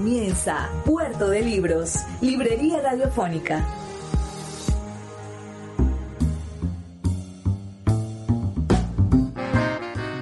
[0.00, 3.62] Comienza Puerto de Libros, Librería Radiofónica.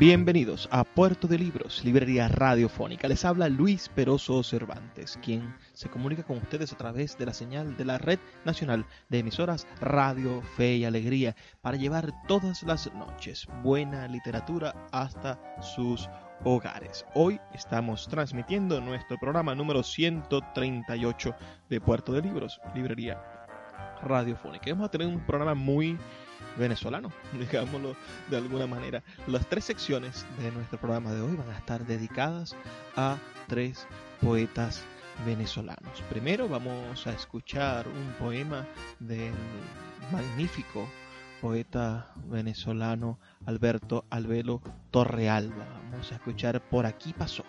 [0.01, 3.07] Bienvenidos a Puerto de Libros, Librería Radiofónica.
[3.07, 7.77] Les habla Luis Peroso Cervantes, quien se comunica con ustedes a través de la señal
[7.77, 13.47] de la Red Nacional de Emisoras Radio Fe y Alegría para llevar todas las noches
[13.63, 16.09] buena literatura hasta sus
[16.45, 17.05] hogares.
[17.15, 21.35] Hoy estamos transmitiendo nuestro programa número 138
[21.69, 23.23] de Puerto de Libros, Librería
[24.03, 24.71] Radiofónica.
[24.71, 25.99] Vamos a tener un programa muy
[26.57, 27.97] venezolano, digámoslo
[28.29, 29.03] de alguna manera.
[29.27, 32.57] Las tres secciones de nuestro programa de hoy van a estar dedicadas
[32.97, 33.87] a tres
[34.21, 34.85] poetas
[35.27, 36.03] venezolanos.
[36.11, 38.67] Primero vamos a escuchar un poema
[39.01, 39.33] del
[40.13, 40.89] magnífico
[41.41, 45.67] poeta venezolano Alberto Albelo Torrealba.
[45.91, 47.45] Vamos a escuchar Por aquí pasó.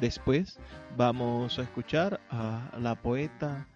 [0.00, 0.58] Después
[0.96, 3.66] vamos a escuchar a la poeta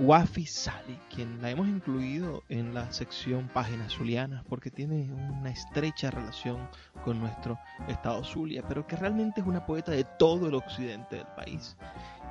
[0.00, 6.12] Wafi Sali, quien la hemos incluido en la sección Páginas Zulianas porque tiene una estrecha
[6.12, 6.68] relación
[7.04, 7.58] con nuestro
[7.88, 11.76] estado Zulia, pero que realmente es una poeta de todo el occidente del país.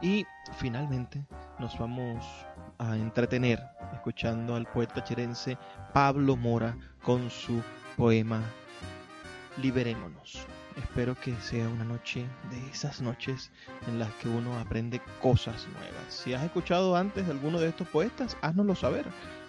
[0.01, 0.25] Y
[0.57, 1.25] finalmente
[1.59, 2.25] nos vamos
[2.77, 3.61] a entretener
[3.93, 5.57] escuchando al poeta chirense
[5.93, 7.61] Pablo Mora con su
[7.97, 8.41] poema
[9.61, 10.45] Liberémonos.
[10.77, 13.51] Espero que sea una noche de esas noches
[13.87, 16.13] en las que uno aprende cosas nuevas.
[16.13, 19.05] Si has escuchado antes alguno de estos poetas, háznoslo saber.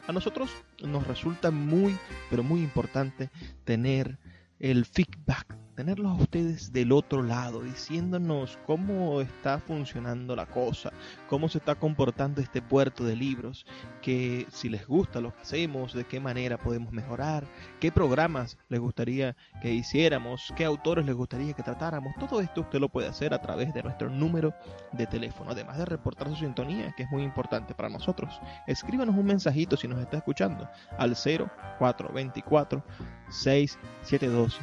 [0.06, 0.50] A nosotros
[0.82, 1.94] nos resulta muy,
[2.30, 3.28] pero muy importante
[3.64, 4.18] tener
[4.58, 10.92] el feedback tenerlos a ustedes del otro lado, diciéndonos cómo está funcionando la cosa,
[11.28, 13.64] cómo se está comportando este puerto de libros,
[14.02, 17.44] que si les gusta lo que hacemos, de qué manera podemos mejorar,
[17.78, 22.12] qué programas les gustaría que hiciéramos, qué autores les gustaría que tratáramos.
[22.18, 24.52] Todo esto usted lo puede hacer a través de nuestro número
[24.90, 28.40] de teléfono, además de reportar su sintonía, que es muy importante para nosotros.
[28.66, 30.68] Escríbanos un mensajito si nos está escuchando
[30.98, 32.82] al 0424
[33.30, 34.58] 672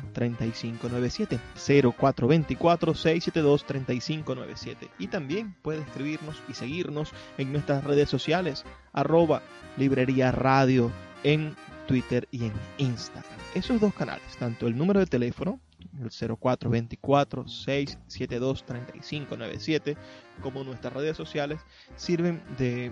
[1.10, 9.42] 35 0424 672 3597 y también puede escribirnos y seguirnos en nuestras redes sociales arroba
[9.78, 10.92] librería radio
[11.24, 11.56] en
[11.88, 13.38] Twitter y en Instagram.
[13.54, 15.60] Esos dos canales, tanto el número de teléfono
[16.02, 19.98] el 0424 672 3597
[20.42, 21.62] como nuestras redes sociales
[21.96, 22.92] sirven de,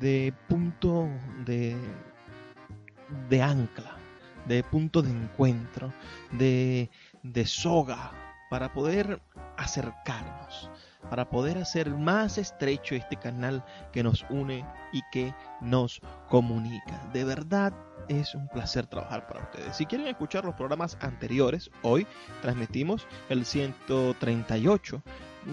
[0.00, 1.08] de punto
[1.46, 1.76] de,
[3.30, 3.96] de ancla
[4.46, 5.92] de punto de encuentro,
[6.32, 6.90] de,
[7.24, 8.12] de soga,
[8.50, 9.20] para poder
[9.56, 10.70] acercarnos,
[11.10, 17.10] para poder hacer más estrecho este canal que nos une y que nos comunica.
[17.12, 17.72] De verdad
[18.08, 19.76] es un placer trabajar para ustedes.
[19.76, 22.06] Si quieren escuchar los programas anteriores, hoy
[22.42, 25.02] transmitimos el 138.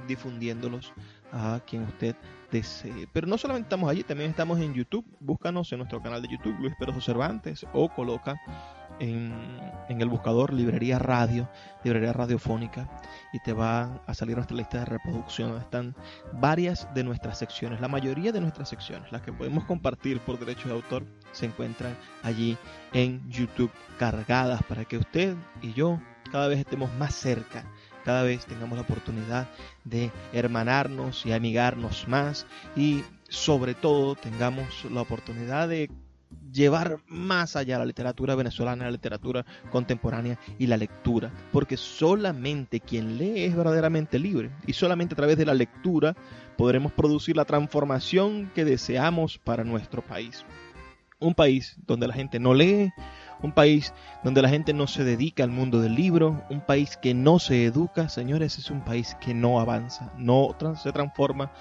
[0.06, 0.92] difundiéndolos
[1.32, 2.16] a quien usted
[2.50, 3.08] desee.
[3.12, 5.04] Pero no solamente estamos allí, también estamos en YouTube.
[5.20, 8.36] Búscanos en nuestro canal de YouTube, Luis Peroso Cervantes, o coloca
[8.98, 11.48] en, el buscador librería radio,
[11.82, 12.88] librería radiofónica,
[13.32, 15.56] y te va a salir nuestra lista de reproducción.
[15.58, 15.94] Están
[16.32, 20.68] varias de nuestras secciones, la mayoría de nuestras secciones, las que podemos compartir por derecho
[20.68, 22.56] de autor, se encuentran allí
[22.92, 26.00] en YouTube cargadas para que usted y yo
[26.30, 27.64] cada vez estemos más cerca
[28.04, 29.48] cada vez tengamos la oportunidad
[29.84, 32.46] de hermanarnos y amigarnos más
[32.76, 35.90] y sobre todo tengamos la oportunidad de
[36.52, 43.18] llevar más allá la literatura venezolana, la literatura contemporánea y la lectura, porque solamente quien
[43.18, 46.16] lee es verdaderamente libre y solamente a través de la lectura
[46.56, 50.44] podremos producir la transformación que deseamos para nuestro país.
[51.18, 52.92] Un país donde la gente no lee,
[53.42, 53.92] un país
[54.22, 57.64] donde la gente no se dedica al mundo del libro, un país que no se
[57.64, 61.52] educa, señores, es un país que no avanza, no se transforma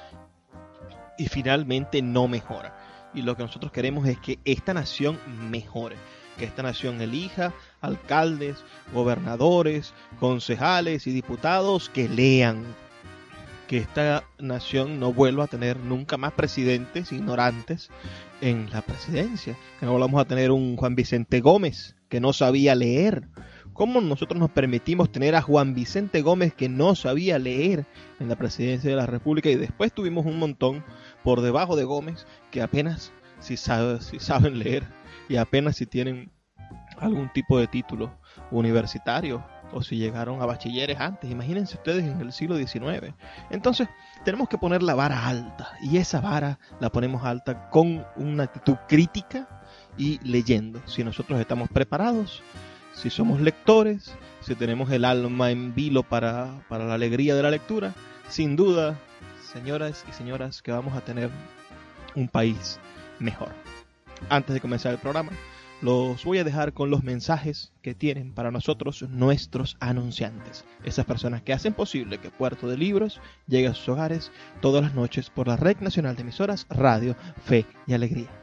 [1.17, 2.82] y finalmente no mejora
[3.13, 5.17] y lo que nosotros queremos es que esta nación
[5.49, 5.95] mejore.
[6.37, 12.63] que esta nación elija alcaldes, gobernadores, concejales y diputados que lean,
[13.67, 17.91] que esta nación no vuelva a tener nunca más presidentes ignorantes
[18.41, 22.75] en la presidencia, que no volvamos a tener un Juan Vicente Gómez que no sabía
[22.75, 23.27] leer.
[23.73, 27.85] ¿Cómo nosotros nos permitimos tener a Juan Vicente Gómez que no sabía leer
[28.19, 30.83] en la presidencia de la República y después tuvimos un montón
[31.23, 34.83] por debajo de Gómez que apenas si, saben leer
[35.27, 36.31] y apenas si tienen
[36.99, 38.11] algún tipo de título
[38.51, 41.29] universitario o si llegaron a bachilleres antes.
[41.31, 43.13] Imagínense ustedes en el siglo XIX.
[43.49, 43.87] Entonces,
[44.23, 48.75] tenemos que poner la vara alta y esa vara la ponemos alta con una actitud
[48.87, 49.47] crítica
[49.97, 50.81] y leyendo.
[50.85, 52.43] Si nosotros estamos preparados,
[52.93, 57.49] si somos lectores, si tenemos el alma en vilo para, para la alegría de la
[57.49, 57.93] lectura,
[58.29, 58.95] sin duda,
[59.53, 61.29] señoras y señoras, que vamos a tener
[62.15, 62.79] un país
[63.19, 63.49] mejor.
[64.29, 65.31] Antes de comenzar el programa,
[65.81, 71.41] los voy a dejar con los mensajes que tienen para nosotros nuestros anunciantes, esas personas
[71.41, 75.47] que hacen posible que Puerto de Libros llegue a sus hogares todas las noches por
[75.47, 77.15] la Red Nacional de Emisoras Radio,
[77.45, 78.42] Fe y Alegría.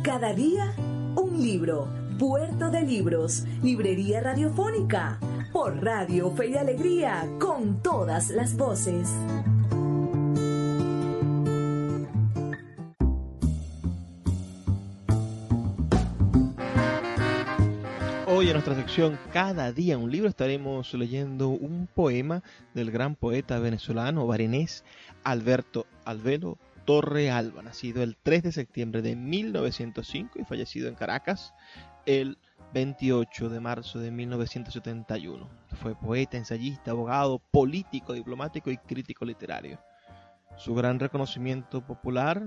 [0.03, 0.73] Cada día
[1.17, 1.89] un libro.
[2.19, 5.21] Puerto de Libros, Librería Radiofónica,
[5.53, 9.11] por Radio Fe y Alegría, con todas las voces.
[18.37, 22.43] Hoy en nuestra sección Cada día un libro estaremos leyendo un poema
[22.75, 24.85] del gran poeta venezolano barinés
[25.25, 31.55] Alberto Alvelo Torre Alba, nacido el 3 de septiembre de 1905 y fallecido en Caracas
[32.05, 32.37] el
[32.75, 35.49] 28 de marzo de 1971.
[35.81, 39.81] Fue poeta, ensayista, abogado, político, diplomático y crítico literario.
[40.59, 42.43] Su gran reconocimiento popular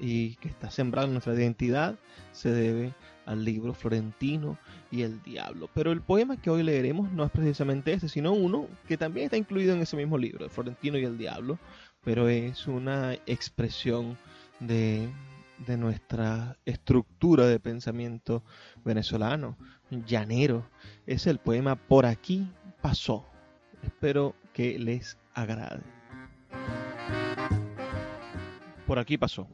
[0.00, 1.96] y que está sembrado en nuestra identidad
[2.32, 2.94] se debe
[3.26, 4.58] al libro Florentino
[4.90, 5.68] y el Diablo.
[5.74, 9.36] Pero el poema que hoy leeremos no es precisamente ese, sino uno que también está
[9.36, 11.58] incluido en ese mismo libro, Florentino y el Diablo,
[12.02, 14.16] pero es una expresión
[14.60, 15.08] de,
[15.66, 18.42] de nuestra estructura de pensamiento
[18.84, 19.56] venezolano,
[19.90, 20.68] llanero.
[21.06, 22.48] Es el poema Por aquí
[22.80, 23.26] pasó.
[23.82, 25.82] Espero que les agrade.
[28.86, 29.48] Por aquí pasó.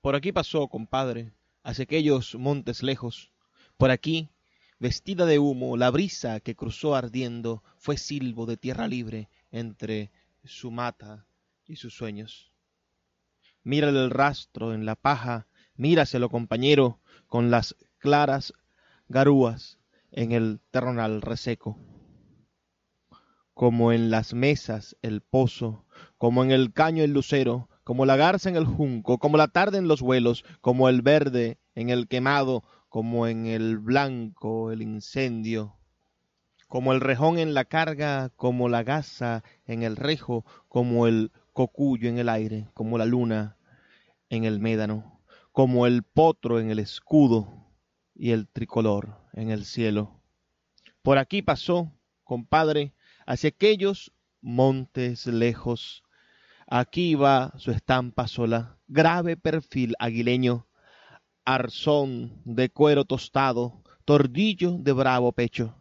[0.00, 1.32] Por aquí pasó, compadre,
[1.66, 3.32] hacia aquellos montes lejos.
[3.76, 4.30] Por aquí,
[4.78, 10.12] vestida de humo, la brisa que cruzó ardiendo fue silbo de tierra libre entre
[10.44, 11.26] su mata
[11.66, 12.52] y sus sueños.
[13.64, 18.52] Mírale el rastro en la paja, míraselo compañero, con las claras
[19.08, 19.80] garúas
[20.12, 21.80] en el terronal reseco.
[23.54, 25.84] Como en las mesas el pozo,
[26.16, 29.78] como en el caño el lucero, como la garza en el junco, como la tarde
[29.78, 35.76] en los vuelos, como el verde en el quemado, como en el blanco el incendio,
[36.66, 42.08] como el rejón en la carga, como la gasa en el rejo, como el cocuyo
[42.08, 43.56] en el aire, como la luna
[44.30, 47.70] en el médano, como el potro en el escudo
[48.16, 50.20] y el tricolor en el cielo.
[51.02, 51.92] Por aquí pasó,
[52.24, 52.94] compadre,
[53.26, 56.02] hacia aquellos montes lejos,
[56.68, 60.66] Aquí va su estampa sola, grave perfil aguileño,
[61.44, 65.76] arzón de cuero tostado, tordillo de bravo pecho,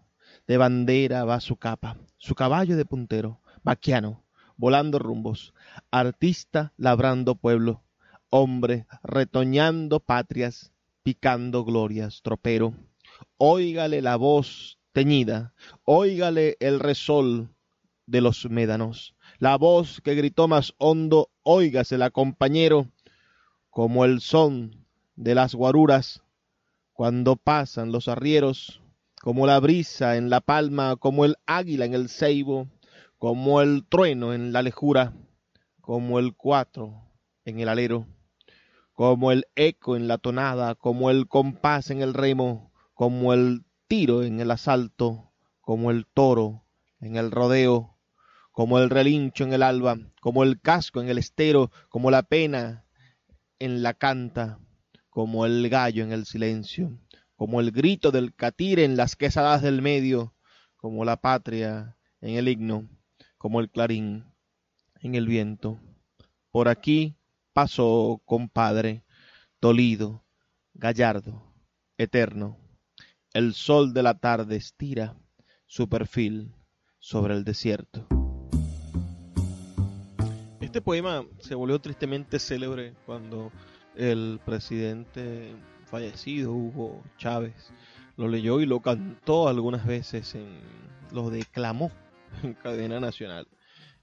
[0.46, 4.24] de bandera va su capa, su caballo de puntero, vaquiano,
[4.58, 5.56] volando rumbos,
[5.90, 7.82] artista labrando pueblo,
[8.30, 12.76] hombre retoñando patrias, picando glorias, tropero.
[13.38, 17.50] Óigale la voz teñida, óigale el resol
[18.06, 22.88] de los médanos, la voz que gritó más hondo, óigasela, compañero,
[23.70, 26.22] como el son de las guaruras
[26.94, 28.82] cuando pasan los arrieros,
[29.22, 32.70] como la brisa en la palma, como el águila en el ceibo,
[33.18, 35.14] como el trueno en la lejura,
[35.82, 37.12] como el cuatro
[37.44, 38.08] en el alero,
[38.94, 44.24] como el eco en la tonada, como el compás en el remo, como el tiro
[44.24, 46.64] en el asalto, como el toro
[47.02, 47.95] en el rodeo,
[48.56, 52.86] como el relincho en el alba, como el casco en el estero, como la pena
[53.60, 54.60] en la canta,
[55.10, 56.98] como el gallo en el silencio,
[57.36, 60.34] como el grito del catire en las quesadas del medio,
[60.78, 62.88] como la patria en el himno,
[63.38, 64.24] como el clarín
[65.02, 65.78] en el viento.
[66.50, 67.18] Por aquí
[67.52, 69.04] pasó, compadre,
[69.60, 70.24] dolido,
[70.74, 71.54] gallardo,
[71.98, 72.58] eterno.
[73.34, 75.18] El sol de la tarde estira
[75.66, 76.54] su perfil
[77.00, 78.08] sobre el desierto.
[80.76, 83.50] Este poema se volvió tristemente célebre cuando
[83.96, 85.56] el presidente
[85.86, 87.72] fallecido, Hugo Chávez,
[88.18, 90.60] lo leyó y lo cantó algunas veces, en,
[91.14, 91.92] lo declamó
[92.44, 93.48] en cadena nacional.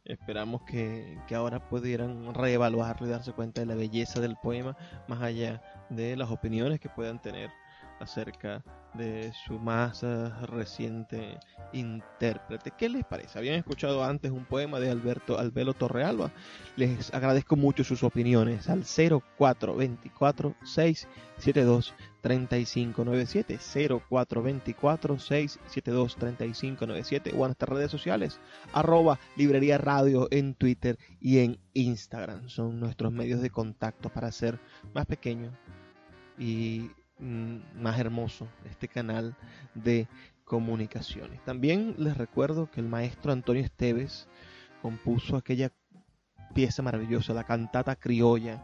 [0.07, 4.75] Esperamos que, que, ahora pudieran reevaluarlo y darse cuenta de la belleza del poema,
[5.09, 5.61] más allá
[5.91, 7.50] de las opiniones que puedan tener
[8.00, 8.64] acerca
[8.95, 11.39] de su más eh, reciente
[11.73, 12.73] intérprete.
[12.77, 13.39] ¿Qué les parece?
[13.39, 16.31] Habían escuchado antes un poema de Alberto Albelo Torrealba.
[16.77, 23.59] Les agradezco mucho sus opiniones al 0424 672 3597
[24.09, 28.39] 0424 672 3597 o en nuestras redes sociales
[28.73, 32.49] arroba librería radio en Twitter y en Instagram.
[32.49, 34.59] Son nuestros medios de contacto para ser
[34.95, 35.53] más pequeños
[36.39, 39.37] y más hermoso este canal
[39.75, 40.09] de
[40.45, 41.42] comunicaciones.
[41.45, 44.28] También les recuerdo que el maestro Antonio Esteves
[44.81, 45.73] compuso aquella
[46.54, 48.62] pieza maravillosa, la cantata criolla,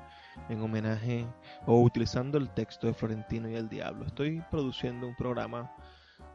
[0.49, 1.27] en homenaje
[1.67, 4.07] o utilizando el texto de Florentino y el Diablo.
[4.07, 5.73] Estoy produciendo un programa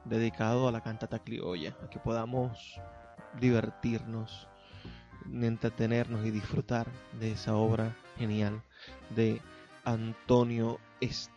[0.06, 2.80] dedicado a la cantata criolla, a que podamos
[3.40, 4.48] divertirnos,
[5.32, 6.88] entretenernos y disfrutar
[7.20, 8.62] de esa obra genial
[9.16, 9.42] de
[9.86, 11.34] Antonio Esteves.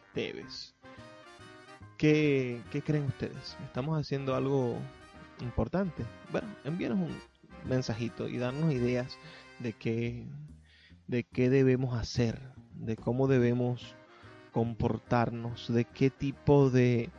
[1.99, 3.55] ¿Qué, creen ustedes?
[3.67, 4.79] ¿Estamos haciendo algo
[5.43, 6.07] importante?
[6.33, 9.19] Bueno, envíanos un mensajito y darnos ideas
[9.59, 10.25] de qué,
[11.07, 12.41] de qué debemos hacer,
[12.77, 13.95] de cómo debemos
[14.53, 17.11] comportarnos, de qué tipo de,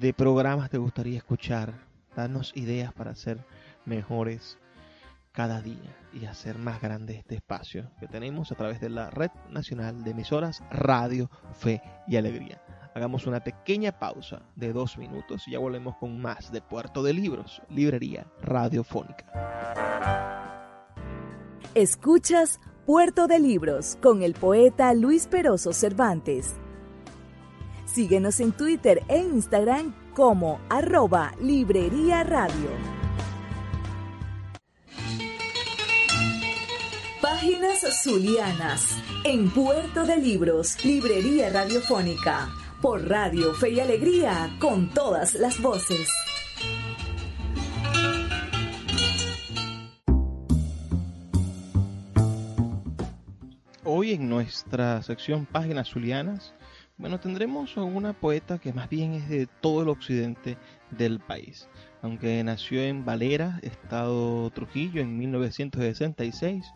[0.00, 1.74] de programas te gustaría escuchar.
[2.16, 3.38] Darnos ideas para ser
[3.84, 4.58] mejores
[5.34, 9.32] cada día y hacer más grande este espacio que tenemos a través de la Red
[9.50, 12.62] Nacional de Emisoras Radio, Fe y Alegría.
[12.94, 17.12] Hagamos una pequeña pausa de dos minutos y ya volvemos con más de Puerto de
[17.12, 19.26] Libros, Librería Radiofónica.
[21.74, 26.54] Escuchas Puerto de Libros con el poeta Luis Peroso Cervantes.
[27.86, 33.03] Síguenos en Twitter e Instagram como arroba Librería Radio.
[37.34, 42.48] Páginas Zulianas en Puerto de Libros, Librería Radiofónica
[42.80, 46.08] por Radio Fe y Alegría, con todas las voces.
[53.82, 56.54] Hoy en nuestra sección Páginas Zulianas,
[56.96, 60.56] bueno, tendremos a una poeta que más bien es de todo el occidente
[60.96, 61.68] del país.
[62.02, 66.72] Aunque nació en Valera, estado Trujillo, en 1966,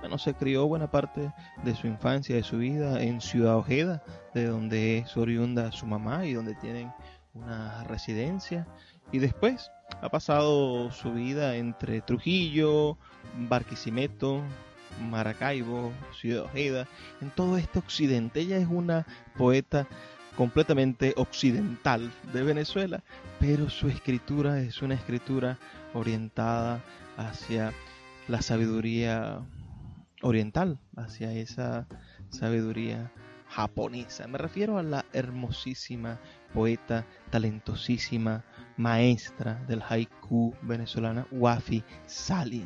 [0.00, 1.32] bueno, se crió buena parte
[1.64, 4.02] de su infancia, de su vida en Ciudad Ojeda,
[4.34, 6.92] de donde es oriunda su mamá y donde tienen
[7.34, 8.66] una residencia.
[9.10, 9.70] Y después
[10.00, 12.98] ha pasado su vida entre Trujillo,
[13.48, 14.42] Barquisimeto,
[15.10, 16.86] Maracaibo, Ciudad Ojeda,
[17.20, 18.40] en todo este occidente.
[18.40, 19.06] Ella es una
[19.36, 19.86] poeta
[20.38, 23.02] completamente occidental de Venezuela,
[23.40, 25.58] pero su escritura es una escritura
[25.94, 26.80] orientada
[27.16, 27.72] hacia
[28.28, 29.40] la sabiduría
[30.22, 31.88] oriental, hacia esa
[32.30, 33.10] sabiduría
[33.48, 34.28] japonesa.
[34.28, 36.20] Me refiero a la hermosísima
[36.54, 38.44] poeta, talentosísima
[38.76, 42.64] maestra del haiku venezolana Wafi Sali.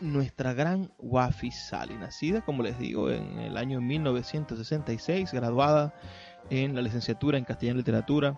[0.00, 5.94] Nuestra gran Wafi Sali, nacida, como les digo, en el año 1966, graduada
[6.50, 8.36] en la licenciatura en Castellano y Literatura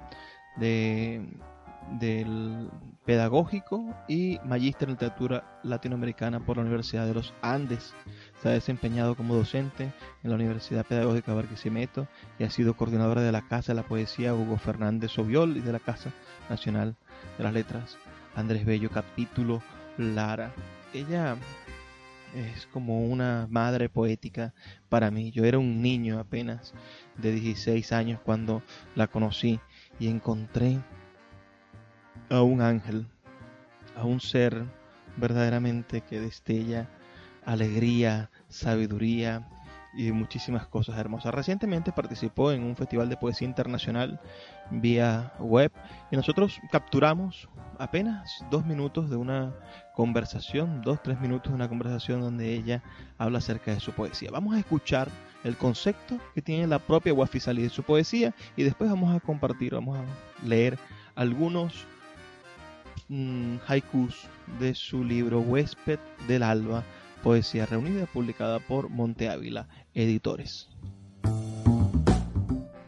[0.57, 1.27] de
[1.99, 2.71] del
[3.05, 7.95] Pedagógico y Magíster en Literatura Latinoamericana por la Universidad de los Andes.
[8.41, 12.07] Se ha desempeñado como docente en la Universidad Pedagógica Barquisimeto
[12.39, 15.73] y ha sido coordinadora de la Casa de la Poesía Hugo Fernández Oviol y de
[15.73, 16.13] la Casa
[16.49, 16.95] Nacional
[17.39, 17.99] de las Letras
[18.37, 19.63] Andrés Bello, capítulo
[19.99, 20.53] Lara.
[20.95, 21.37] Ella
[22.35, 24.55] es como una madre poética
[24.89, 25.31] para mí.
[25.31, 26.75] Yo era un niño apenas
[27.17, 28.63] de 16 años cuando
[28.95, 29.61] la conocí
[29.99, 30.79] y encontré
[32.29, 33.07] a un ángel,
[33.97, 34.65] a un ser
[35.17, 36.89] verdaderamente que destella
[37.45, 39.49] alegría, sabiduría
[39.95, 41.35] y muchísimas cosas hermosas.
[41.35, 44.21] Recientemente participó en un festival de poesía internacional
[44.71, 45.73] vía web
[46.11, 47.49] y nosotros capturamos
[47.81, 49.55] apenas dos minutos de una
[49.95, 52.83] conversación, dos, tres minutos de una conversación donde ella
[53.19, 54.31] habla acerca de su poesía.
[54.31, 55.09] Vamos a escuchar
[55.45, 59.73] el concepto que tiene la propia Wafisali de su poesía y después vamos a compartir,
[59.73, 60.79] vamos a leer
[61.15, 61.87] algunos
[63.09, 66.85] mm, haikus de su libro Huésped del Alba
[67.23, 70.69] Poesía Reunida, publicada por Monte Ávila Editores.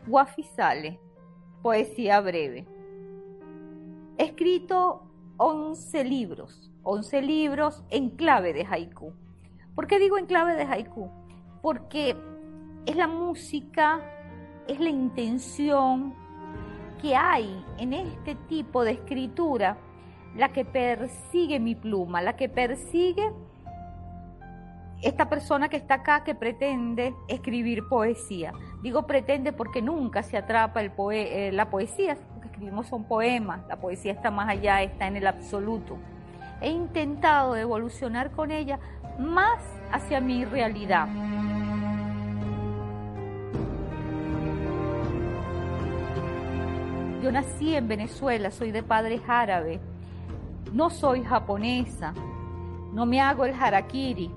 [0.07, 1.01] Guafisale,
[1.63, 2.67] poesía breve.
[4.23, 5.03] He escrito
[5.39, 9.13] 11 libros, 11 libros en clave de haiku.
[9.75, 11.11] ¿Por qué digo en clave de haiku?
[11.61, 12.17] Porque
[12.87, 14.01] es la música,
[14.69, 16.15] es la intención
[17.01, 19.77] que hay en este tipo de escritura
[20.37, 23.29] la que persigue mi pluma, la que persigue
[25.03, 28.53] esta persona que está acá que pretende escribir poesía.
[28.83, 33.81] Digo pretende porque nunca se atrapa eh, la poesía, lo que escribimos son poemas, la
[33.81, 35.99] poesía está más allá, está en el absoluto.
[36.61, 38.79] He intentado evolucionar con ella
[39.19, 41.09] más hacia mi realidad.
[47.21, 49.81] Yo nací en Venezuela, soy de padres árabes,
[50.73, 52.15] no soy japonesa,
[52.93, 54.31] no me hago el harakiri,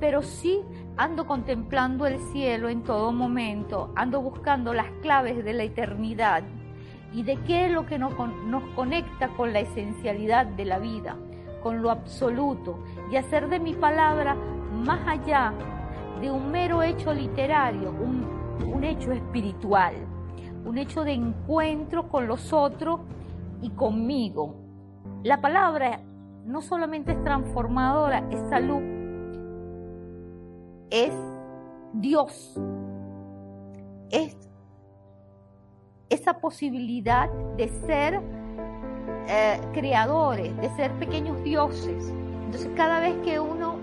[0.00, 0.60] pero sí
[0.96, 6.42] ando contemplando el cielo en todo momento, ando buscando las claves de la eternidad
[7.12, 8.12] y de qué es lo que nos,
[8.74, 11.16] conecta con la esencialidad de la vida,
[11.62, 14.36] con lo absoluto, y hacer de mi palabra
[14.72, 15.52] más allá
[16.20, 18.26] de un mero hecho literario, un,
[18.66, 19.94] un hecho espiritual,
[20.64, 23.00] un hecho de encuentro con los otros
[23.62, 24.56] y conmigo.
[25.22, 26.00] La palabra
[26.44, 28.97] no solamente es transformadora, es salud
[30.90, 31.12] es
[31.92, 32.54] Dios.
[34.10, 34.36] Es
[36.08, 38.20] esa posibilidad de ser
[39.28, 42.12] eh, creadores, de ser pequeños dioses.
[42.46, 43.76] Entonces cada vez que uno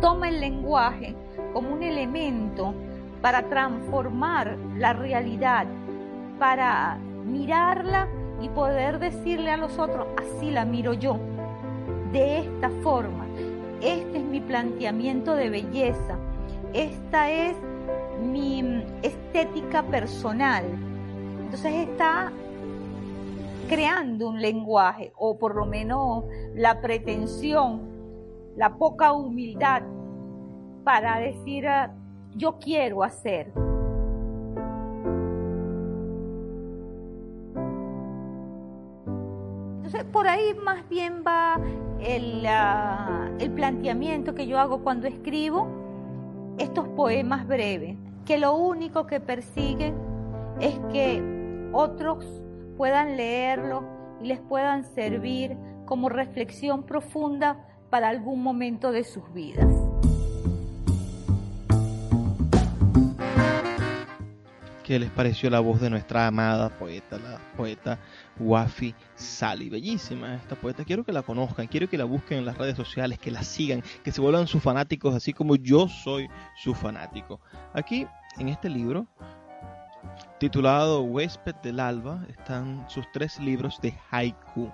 [0.00, 1.14] toma el lenguaje
[1.52, 2.74] como un elemento
[3.20, 5.66] para transformar la realidad,
[6.38, 8.08] para mirarla
[8.40, 11.18] y poder decirle a los otros, así la miro yo,
[12.12, 13.26] de esta forma,
[13.80, 16.16] este es mi planteamiento de belleza,
[16.72, 17.56] esta es
[18.20, 20.64] mi estética personal.
[21.40, 22.32] Entonces está
[23.68, 27.82] creando un lenguaje, o por lo menos la pretensión,
[28.56, 29.82] la poca humildad
[30.84, 31.66] para decir
[32.34, 33.52] yo quiero hacer.
[39.76, 41.58] Entonces por ahí más bien va
[42.00, 42.46] el,
[43.38, 45.68] el planteamiento que yo hago cuando escribo
[46.58, 49.94] estos poemas breves, que lo único que persiguen
[50.60, 51.22] es que
[51.72, 52.24] otros
[52.76, 53.84] puedan leerlo
[54.20, 59.66] y les puedan servir como reflexión profunda para algún momento de sus vidas.
[64.84, 67.98] ¿Qué les pareció la voz de nuestra amada poeta, la poeta
[68.38, 69.68] Wafi Sali?
[69.68, 70.84] Bellísima esta poeta.
[70.84, 73.82] Quiero que la conozcan, quiero que la busquen en las redes sociales, que la sigan,
[74.04, 77.40] que se vuelvan sus fanáticos, así como yo soy su fanático.
[77.74, 78.06] Aquí,
[78.38, 79.06] en este libro,
[80.38, 84.70] titulado Huésped del Alba, están sus tres libros de haiku.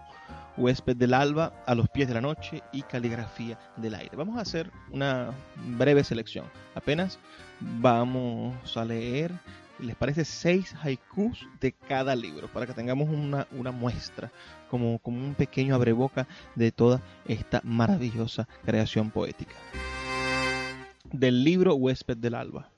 [0.57, 4.17] Huésped del Alba, A los pies de la noche y Caligrafía del aire.
[4.17, 5.31] Vamos a hacer una
[5.77, 6.47] breve selección.
[6.75, 7.19] Apenas
[7.61, 9.33] vamos a leer
[9.79, 14.31] les parece seis haikus de cada libro para que tengamos una, muestra
[14.71, 19.55] como, como un pequeño abreboca de toda esta maravillosa creación poética.
[21.13, 22.71] Del libro Huésped del Alba.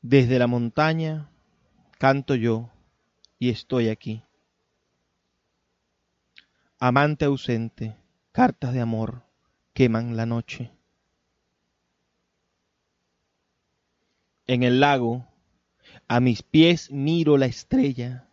[0.00, 1.28] Desde la montaña
[1.98, 2.70] canto yo
[3.38, 4.22] y estoy aquí.
[6.78, 7.96] Amante ausente,
[8.32, 9.22] cartas de amor
[9.72, 10.72] queman la noche.
[14.52, 15.26] En el lago,
[16.08, 18.28] a mis pies miro la estrella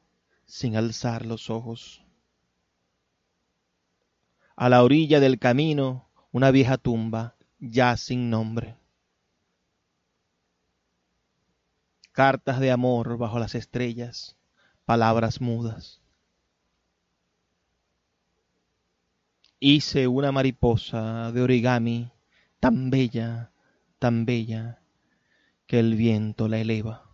[0.46, 2.04] sin alzar los ojos.
[4.58, 8.76] A la orilla del camino, una vieja tumba ya sin nombre.
[12.12, 14.36] Cartas de amor bajo las estrellas,
[14.84, 16.02] palabras mudas.
[19.62, 22.12] Hice una mariposa de origami
[22.60, 23.54] tan bella,
[24.00, 24.82] tan bella,
[25.70, 27.06] que el viento la eleva.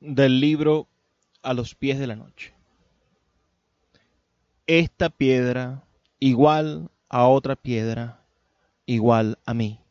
[0.00, 0.88] Del libro
[1.42, 2.54] A los pies de la noche.
[4.66, 5.84] Esta piedra,
[6.18, 8.24] igual a otra piedra,
[8.86, 9.82] igual a mí.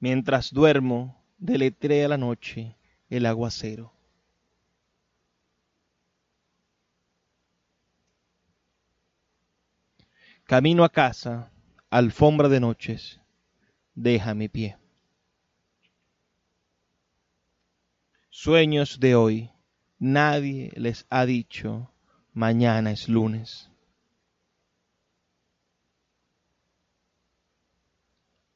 [0.00, 2.74] Mientras duermo, deletrea la noche
[3.10, 3.92] el aguacero.
[10.48, 11.52] Camino a casa,
[11.90, 13.20] alfombra de noches,
[13.94, 14.78] deja mi pie.
[18.30, 19.50] Sueños de hoy,
[19.98, 21.92] nadie les ha dicho,
[22.32, 23.70] mañana es lunes.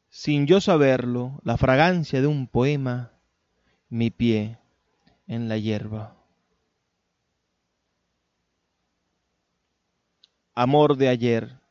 [0.08, 3.12] Sin yo saberlo, la fragancia de un poema,
[3.90, 4.56] mi pie
[5.26, 6.16] en la hierba.
[10.54, 11.61] Amor de ayer,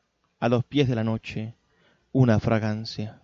[0.42, 1.54] a los pies de la noche
[2.10, 3.22] una fragancia.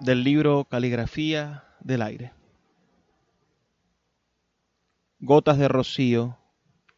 [0.00, 2.34] Del libro Caligrafía del aire.
[5.18, 6.36] Gotas de rocío,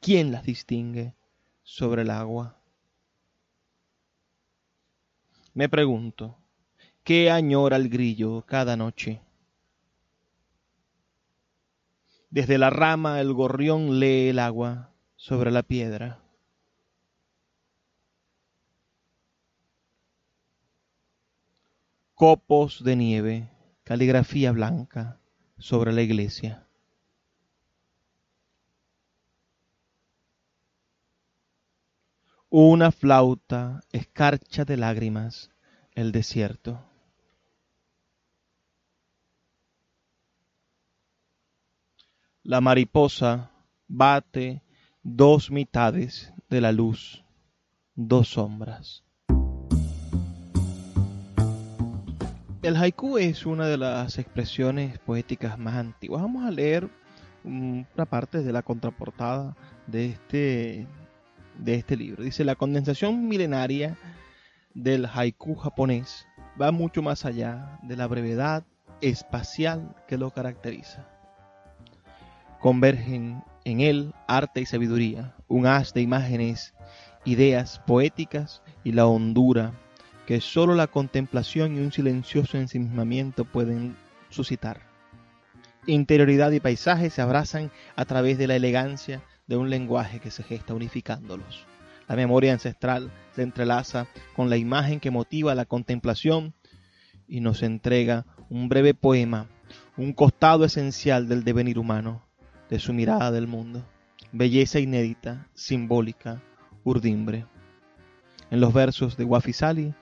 [0.00, 1.14] ¿quién las distingue
[1.62, 2.58] sobre el agua?
[5.54, 6.36] Me pregunto,
[7.04, 9.20] ¿qué añora el grillo cada noche?
[12.32, 16.22] Desde la rama el gorrión lee el agua sobre la piedra.
[22.14, 23.50] Copos de nieve,
[23.84, 25.20] caligrafía blanca
[25.58, 26.66] sobre la iglesia.
[32.48, 35.50] Una flauta escarcha de lágrimas
[35.94, 36.91] el desierto.
[42.44, 43.52] La mariposa
[43.86, 44.64] bate
[45.04, 47.24] dos mitades de la luz,
[47.94, 49.04] dos sombras.
[52.62, 56.20] El haiku es una de las expresiones poéticas más antiguas.
[56.20, 56.90] Vamos a leer
[57.44, 60.88] una parte de la contraportada de este,
[61.58, 62.24] de este libro.
[62.24, 63.96] Dice, la condensación milenaria
[64.74, 66.26] del haiku japonés
[66.60, 68.64] va mucho más allá de la brevedad
[69.00, 71.11] espacial que lo caracteriza
[72.62, 76.74] convergen en él arte y sabiduría, un haz de imágenes,
[77.24, 79.72] ideas poéticas y la hondura
[80.26, 83.96] que sólo la contemplación y un silencioso ensimismamiento pueden
[84.30, 84.80] suscitar.
[85.86, 90.44] Interioridad y paisaje se abrazan a través de la elegancia de un lenguaje que se
[90.44, 91.66] gesta unificándolos.
[92.06, 96.54] La memoria ancestral se entrelaza con la imagen que motiva la contemplación
[97.26, 99.48] y nos entrega un breve poema,
[99.96, 102.24] un costado esencial del devenir humano,
[102.72, 103.84] de su mirada del mundo.
[104.32, 106.40] Belleza inédita, simbólica,
[106.84, 107.44] urdimbre.
[108.50, 109.92] En los versos de Wafisali,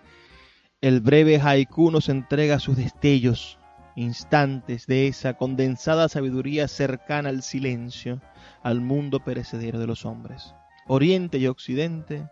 [0.81, 3.59] el breve haiku nos entrega sus destellos,
[3.97, 8.23] instantes de esa condensada sabiduría cercana al silencio,
[8.63, 10.55] al mundo perecedero de los hombres.
[10.87, 12.29] Oriente y Occidente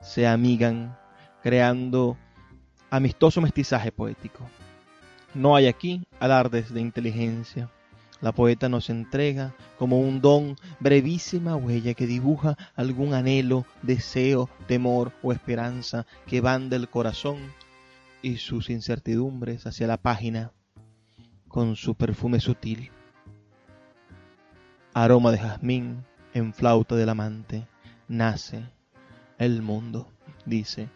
[0.00, 0.96] se amigan,
[1.42, 2.16] creando
[2.88, 4.48] amistoso mestizaje poético.
[5.34, 7.70] No hay aquí alardes de inteligencia,
[8.20, 15.12] la poeta nos entrega como un don brevísima huella que dibuja algún anhelo, deseo, temor
[15.22, 17.38] o esperanza que van del corazón
[18.22, 20.52] y sus incertidumbres hacia la página
[21.48, 22.90] con su perfume sutil.
[24.94, 27.66] Aroma de jazmín en flauta del amante,
[28.08, 28.64] nace
[29.38, 30.10] el mundo,
[30.46, 30.88] dice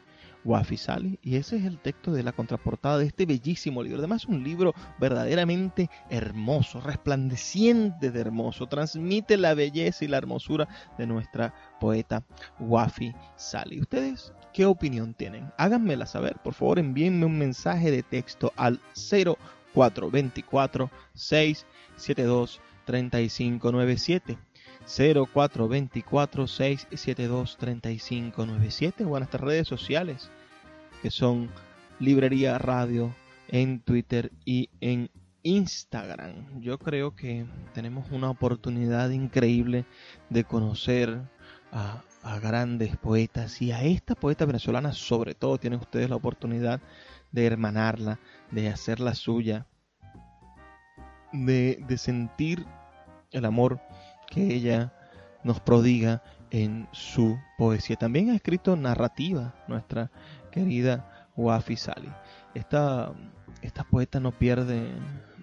[0.45, 1.19] Wafisali.
[1.23, 3.99] Y ese es el texto de la contraportada de este bellísimo libro.
[3.99, 8.67] Además, un libro verdaderamente hermoso, resplandeciente de hermoso.
[8.67, 12.25] Transmite la belleza y la hermosura de nuestra poeta
[12.59, 13.81] Wafi Sali.
[13.81, 15.53] ¿Ustedes qué opinión tienen?
[15.57, 16.37] Háganmela saber.
[16.43, 24.39] Por favor, envíenme un mensaje de texto al 0424 672 3597.
[24.97, 30.31] 0424 672 3597 o a nuestras redes sociales
[31.03, 31.49] que son
[31.99, 33.15] Librería Radio
[33.49, 35.11] en Twitter y en
[35.43, 36.61] Instagram.
[36.61, 39.85] Yo creo que tenemos una oportunidad increíble
[40.29, 41.21] de conocer
[41.73, 46.81] a, a, grandes poetas y a esta poeta venezolana sobre todo tienen ustedes la oportunidad
[47.33, 48.19] de hermanarla,
[48.51, 49.67] de hacerla suya,
[51.33, 52.67] de, de sentir
[53.31, 53.81] el amor
[54.31, 54.93] que ella
[55.45, 57.97] nos prodiga en su poesía.
[57.97, 60.11] También ha escrito narrativa nuestra
[60.51, 62.11] querida Wafi Sali.
[62.55, 63.13] Esta,
[63.63, 64.91] esta poeta no pierde,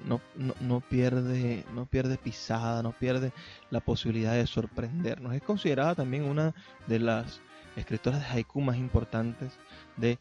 [0.05, 0.21] no,
[0.59, 3.31] no, pierde, no pierde pisada, no pierde
[3.69, 5.33] la posibilidad de sorprendernos.
[5.33, 6.53] Es considerada también una
[6.87, 7.41] de las
[7.75, 9.59] escritoras de haiku más importantes
[9.97, 10.19] de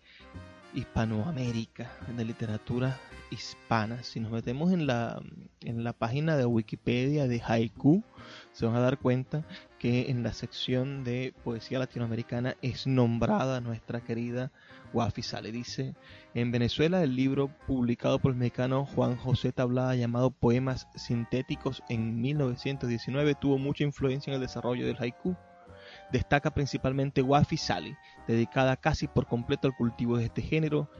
[0.76, 4.02] Hispanoamérica, de literatura hispana.
[4.02, 5.22] Si nos metemos en la,
[5.62, 8.04] en la página de Wikipedia de Haiku,
[8.52, 9.44] se van a dar cuenta
[9.78, 14.52] que en la sección de poesía latinoamericana es nombrada nuestra querida
[14.92, 15.50] Wafi Sale.
[15.50, 15.94] Dice,
[16.34, 22.20] en Venezuela el libro publicado por el mexicano Juan José Tablada llamado Poemas Sintéticos en
[22.20, 25.36] 1919 tuvo mucha influencia en el desarrollo del haiku
[26.12, 30.90] destaca principalmente Wafi Sali, dedicada casi por completo al cultivo de este género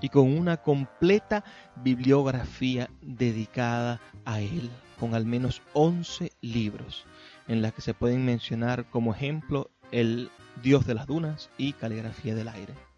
[0.00, 1.44] y con una completa
[1.76, 7.04] bibliografía dedicada a él, con al menos 11 libros,
[7.48, 10.30] en las que se pueden mencionar como ejemplo El
[10.62, 12.91] Dios de las Dunas y Caligrafía del Aire.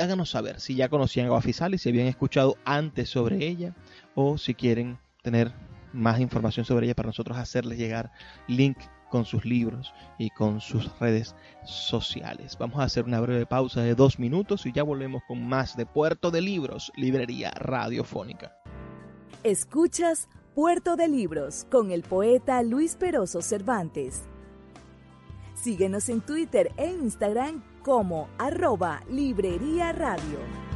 [0.00, 3.74] háganos saber si ya conocían a Wafi Sale, si habían escuchado antes sobre ella
[4.14, 5.50] o si quieren tener
[5.92, 8.12] más información sobre ella para nosotros hacerles llegar
[8.46, 8.78] link
[9.14, 12.56] con sus libros y con sus redes sociales.
[12.58, 15.86] Vamos a hacer una breve pausa de dos minutos y ya volvemos con más de
[15.86, 18.56] Puerto de Libros, Librería Radiofónica.
[19.44, 24.24] Escuchas Puerto de Libros con el poeta Luis Peroso Cervantes.
[25.54, 30.73] Síguenos en Twitter e Instagram como arroba Librería Radio.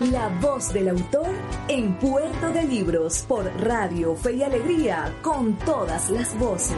[0.00, 1.30] La voz del autor
[1.68, 6.76] en Puerto de Libros por Radio Fe y Alegría con todas las voces.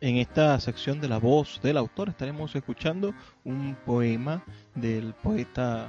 [0.00, 5.88] En esta sección de la voz del autor estaremos escuchando un poema del poeta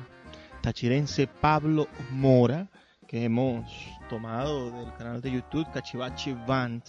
[0.62, 2.70] tachirense Pablo Mora
[3.12, 3.70] que hemos
[4.10, 6.82] tomado del canal de YouTube Cachivache Band.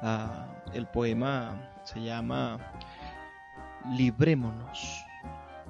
[0.00, 2.56] Ah, el poema se llama
[3.94, 5.04] Librémonos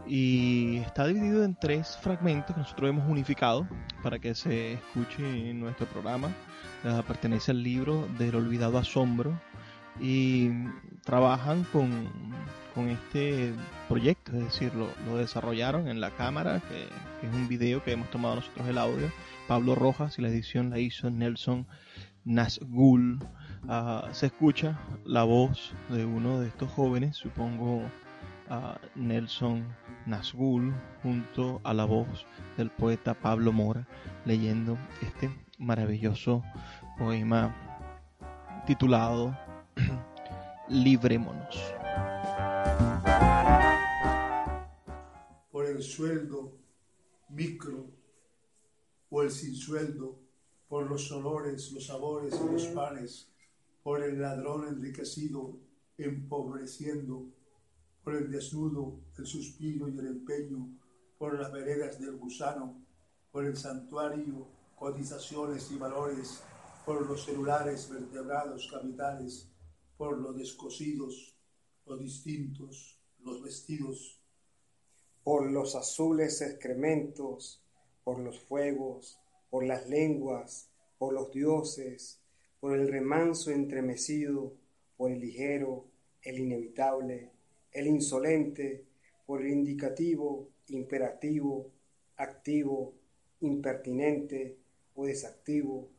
[0.07, 3.67] y está dividido en tres fragmentos que nosotros hemos unificado
[4.01, 6.29] para que se escuche en nuestro programa.
[6.85, 9.41] Ah, pertenece al libro del olvidado asombro
[9.99, 10.51] y
[11.05, 12.09] trabajan con,
[12.75, 13.53] con este
[13.89, 18.11] proyecto, es decir, lo, lo desarrollaron en la cámara, que, es un video que hemos
[18.11, 19.11] tomado nosotros el audio,
[19.47, 21.67] Pablo Rojas y la edición la hizo Nelson
[22.25, 23.19] Nazgul.
[23.65, 29.67] Uh, se escucha la voz de uno de estos jóvenes, supongo uh, Nelson
[30.07, 32.27] Nazgul, junto a la voz
[32.57, 33.87] del poeta Pablo Mora,
[34.25, 36.43] leyendo este maravilloso
[36.99, 37.55] poema
[38.67, 39.37] titulado
[40.69, 41.57] Librémonos.
[45.51, 46.53] Por el sueldo
[47.29, 47.87] micro
[49.09, 50.19] o el sin sueldo,
[50.69, 53.29] por los olores, los sabores y los panes,
[53.83, 55.57] por el ladrón enriquecido,
[55.99, 57.27] empobreciendo,
[58.05, 60.69] por el desnudo, el suspiro y el empeño,
[61.19, 62.81] por las veredas del gusano,
[63.33, 66.43] por el santuario, cotizaciones y valores,
[66.87, 69.51] por los celulares vertebrados capitales,
[70.01, 71.37] por los descosidos,
[71.85, 74.19] los distintos, los vestidos,
[75.23, 77.63] por los azules excrementos,
[78.03, 82.19] por los fuegos, por las lenguas, por los dioses,
[82.61, 84.55] por el remanso entremecido,
[84.97, 85.85] por el ligero,
[86.23, 87.33] el inevitable,
[87.71, 88.87] el insolente,
[89.27, 91.73] por el indicativo, imperativo,
[92.17, 92.95] activo,
[93.43, 94.57] impertinente
[94.95, 95.91] o desactivo,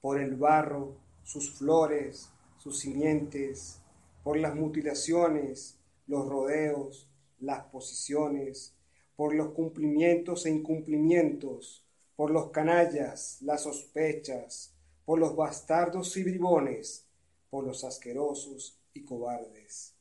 [0.00, 2.33] por el barro, sus flores,
[2.64, 3.82] sus simientes,
[4.22, 8.74] por las mutilaciones, los rodeos, las posiciones,
[9.16, 11.84] por los cumplimientos e incumplimientos,
[12.16, 14.74] por los canallas, las sospechas,
[15.04, 17.06] por los bastardos y bribones,
[17.50, 19.94] por los asquerosos y cobardes.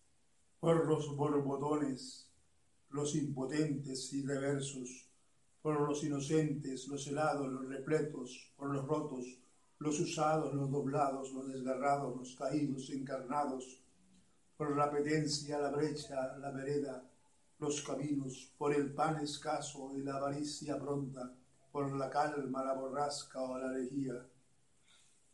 [0.62, 2.32] Por los borbotones,
[2.92, 5.10] los impotentes y reversos,
[5.62, 9.43] por los inocentes, los helados, los repletos, por los rotos,
[9.84, 13.84] los usados, los doblados, los desgarrados, los caídos, encarnados,
[14.56, 17.04] por la petencia, la brecha, la vereda,
[17.60, 21.36] los caminos, por el pan escaso y la avaricia pronta,
[21.70, 24.26] por la calma, la borrasca o la lejía.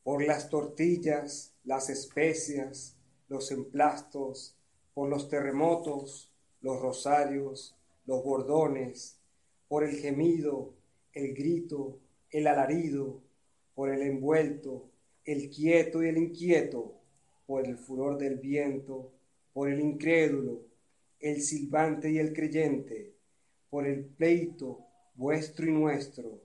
[0.04, 4.56] Por las tortillas, las especias, los emplastos,
[4.96, 7.76] por los terremotos, los rosarios,
[8.08, 9.20] los bordones,
[9.68, 10.74] por el gemido,
[11.14, 12.00] el grito,
[12.32, 13.29] el alarido,
[13.80, 14.90] por el envuelto,
[15.24, 16.96] el quieto y el inquieto,
[17.48, 19.14] por el furor del viento,
[19.54, 20.66] por el incrédulo,
[21.22, 23.16] el silbante y el creyente,
[23.70, 26.42] por el pleito vuestro y nuestro,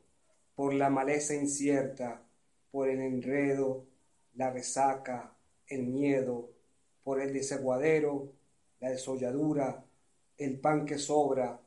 [0.55, 2.23] por la maleza incierta,
[2.71, 3.85] por el enredo,
[4.37, 6.53] la resaca, el miedo,
[7.03, 8.31] por el desaguadero,
[8.79, 9.85] la desolladura,
[10.39, 11.61] el pan que sobra,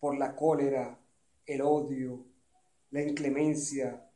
[0.00, 0.98] por la cólera,
[1.44, 2.24] el odio,
[2.90, 4.06] la inclemencia,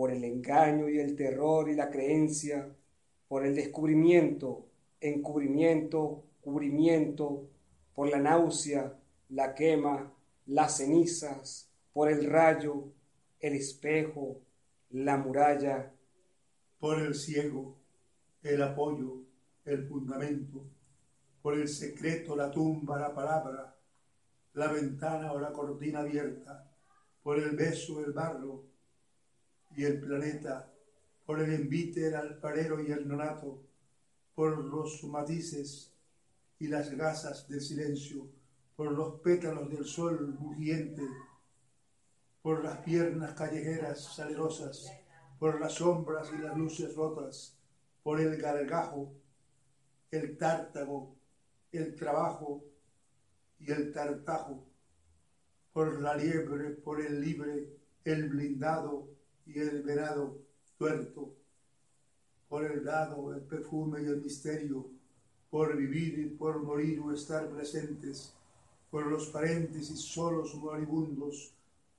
[0.00, 2.74] por el engaño y el terror y la creencia,
[3.28, 4.66] por el descubrimiento,
[4.98, 7.50] encubrimiento, cubrimiento,
[7.94, 10.10] por la náusea, la quema,
[10.46, 12.94] las cenizas, por el rayo,
[13.40, 14.40] el espejo,
[14.88, 15.92] la muralla.
[16.78, 17.76] Por el ciego,
[18.42, 19.18] el apoyo,
[19.66, 20.64] el fundamento,
[21.42, 23.76] por el secreto, la tumba, la palabra,
[24.54, 26.72] la ventana o la cortina abierta,
[27.22, 28.69] por el beso, el barro
[29.76, 30.70] y el planeta,
[31.24, 33.62] por el envite, el alfarero y el nonato,
[34.34, 35.92] por los matices
[36.58, 38.26] y las gasas del silencio,
[38.76, 41.02] por los pétalos del sol mugiente,
[42.42, 44.90] por las piernas callejeras salerosas,
[45.38, 47.56] por las sombras y las luces rotas,
[48.02, 49.12] por el gargajo,
[50.10, 51.16] el tártago,
[51.72, 52.64] el trabajo
[53.58, 54.66] y el tartajo,
[55.72, 57.68] por la liebre, por el libre,
[58.04, 59.09] el blindado
[59.54, 60.38] y el venado
[60.78, 61.34] tuerto,
[62.48, 64.86] por el dado, el perfume y el misterio,
[65.50, 68.32] por vivir y por morir o estar presentes,
[68.90, 71.52] por los paréntesis solos moribundos,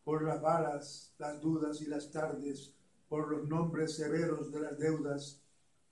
[0.04, 2.74] por las balas, las dudas y las tardes,
[3.08, 5.42] por los nombres severos de las deudas,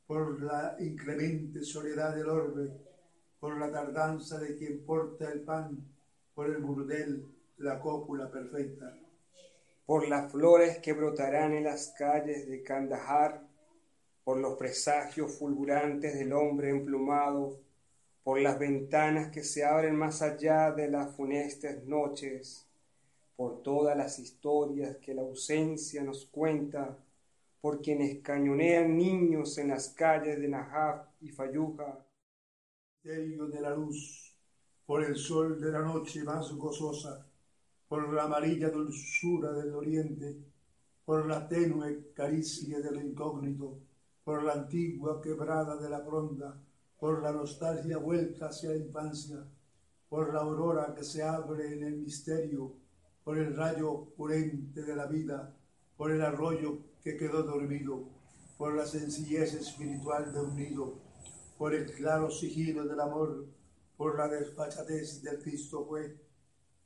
[0.07, 2.71] por la inclemente soledad del orbe,
[3.39, 5.77] por la tardanza de quien porta el pan,
[6.33, 7.25] por el burdel,
[7.57, 8.97] la cópula perfecta.
[9.89, 13.41] Por las flores que brotarán en las calles de Kandahar,
[14.23, 17.59] por los presagios fulgurantes del hombre emplumado,
[18.23, 22.67] por las ventanas que se abren más allá de las funestas noches,
[23.35, 26.95] por todas las historias que la ausencia nos cuenta,
[27.59, 32.05] por quienes cañonean niños en las calles de Najaf y Fayuja.
[33.01, 34.35] de la luz,
[34.85, 37.28] por el sol de la noche más gozosa,
[37.89, 40.37] por la amarilla dulzura del oriente,
[41.03, 43.79] por la tenue caricia del incógnito,
[44.23, 46.55] por la antigua quebrada de la fronda,
[46.99, 49.43] por la nostalgia vuelta hacia la infancia,
[50.07, 52.73] por la aurora que se abre en el misterio,
[53.23, 55.55] por el rayo purente de la vida,
[55.97, 58.07] por el arroyo que quedó dormido,
[58.55, 60.99] por la sencillez espiritual de un nido,
[61.57, 63.47] por el claro sigilo del amor,
[63.97, 66.28] por la desfachatez del Cristo fue,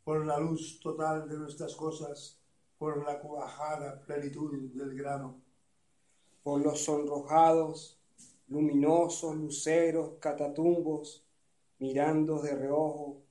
[0.04, 2.40] por la luz total de nuestras cosas,
[2.78, 5.42] por la cuajada plenitud del grano.
[6.44, 7.98] Por los sonrojados,
[8.48, 11.26] luminosos luceros, catatumbos,
[11.80, 13.22] mirando de reojo,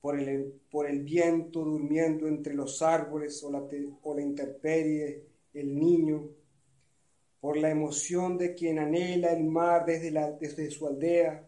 [0.00, 3.62] por el, por el viento durmiendo entre los árboles o la,
[4.02, 6.28] o la intemperie, el niño,
[7.40, 11.44] por la emoción de quien anhela el mar desde, la, desde su aldea,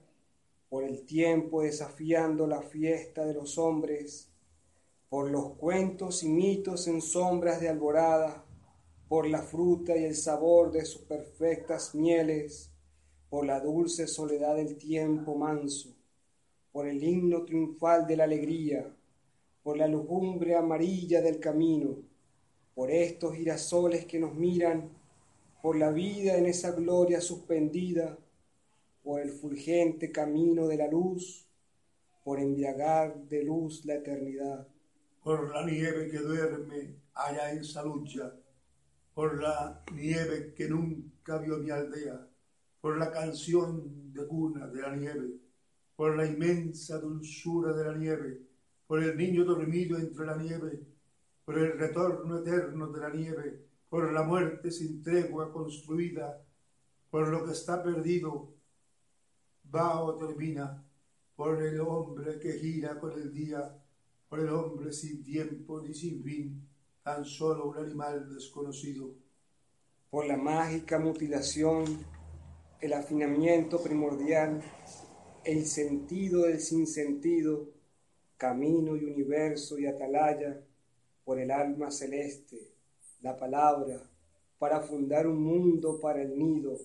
[0.68, 4.33] por el tiempo desafiando la fiesta de los hombres,
[5.14, 8.44] por los cuentos y mitos en sombras de alborada,
[9.06, 12.72] por la fruta y el sabor de sus perfectas mieles,
[13.30, 15.94] por la dulce soledad del tiempo manso,
[16.72, 18.92] por el himno triunfal de la alegría,
[19.62, 21.94] por la lujumbre amarilla del camino,
[22.74, 24.90] por estos girasoles que nos miran,
[25.62, 28.18] por la vida en esa gloria suspendida,
[29.04, 31.46] por el fulgente camino de la luz,
[32.24, 34.73] por embriagar de luz la eternidad.
[35.24, 38.30] Por la nieve que duerme allá en Salucha,
[39.14, 42.28] por la nieve que nunca vio mi aldea,
[42.78, 45.40] por la canción de cuna de la nieve,
[45.96, 48.42] por la inmensa dulzura de la nieve,
[48.86, 50.86] por el niño dormido entre la nieve,
[51.42, 56.38] por el retorno eterno de la nieve, por la muerte sin tregua construida,
[57.08, 58.52] por lo que está perdido,
[59.74, 60.84] va o termina,
[61.34, 63.80] por el hombre que gira con el día,
[64.28, 66.68] por el hombre sin tiempo ni sin fin,
[67.02, 69.14] tan solo un animal desconocido.
[70.10, 71.84] Por la mágica mutilación,
[72.80, 74.62] el afinamiento primordial,
[75.44, 77.68] el sentido del sinsentido,
[78.36, 80.60] camino y universo y atalaya,
[81.24, 82.58] por el alma celeste,
[83.22, 84.02] la palabra,
[84.58, 86.76] para fundar un mundo para el nido,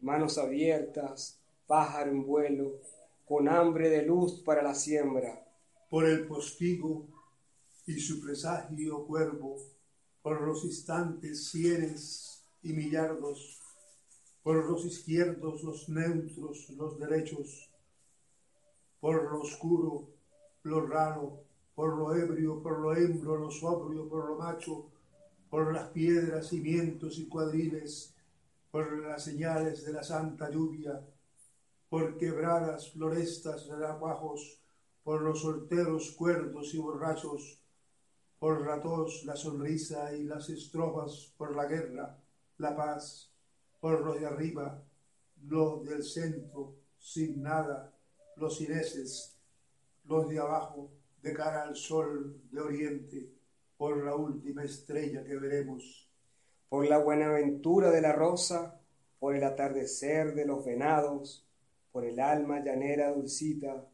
[0.00, 2.80] manos abiertas, pájaro en vuelo,
[3.26, 5.45] con hambre de luz para la siembra.
[5.88, 7.06] Por el postigo
[7.86, 9.56] y su presagio cuervo,
[10.22, 13.60] por los instantes cienes y millardos,
[14.42, 17.70] por los izquierdos, los neutros, los derechos,
[19.00, 20.08] por lo oscuro,
[20.64, 24.86] lo raro, por lo ebrio, por lo hembro, lo sobrio, por lo macho,
[25.48, 28.14] por las piedras, cimientos y cuadriles,
[28.70, 31.00] por las señales de la santa lluvia,
[31.88, 34.58] por quebradas florestas relajos,
[35.06, 37.60] por los solteros cuerdos y borrachos,
[38.40, 42.18] por ratos la sonrisa y las estrofas, por la guerra,
[42.58, 43.30] la paz,
[43.78, 44.82] por los de arriba,
[45.44, 47.94] los del centro, sin nada,
[48.34, 49.38] los ineses,
[50.06, 50.90] los de abajo,
[51.22, 53.30] de cara al sol de oriente,
[53.76, 56.10] por la última estrella que veremos.
[56.68, 58.80] Por la buenaventura de la rosa,
[59.20, 61.46] por el atardecer de los venados,
[61.92, 63.86] por el alma llanera dulcita,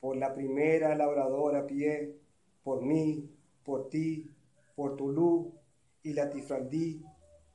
[0.00, 2.16] por la primera labradora pie,
[2.62, 3.28] por mí,
[3.64, 4.30] por ti,
[4.76, 5.46] por tu luz
[6.02, 7.04] y la tifraldí,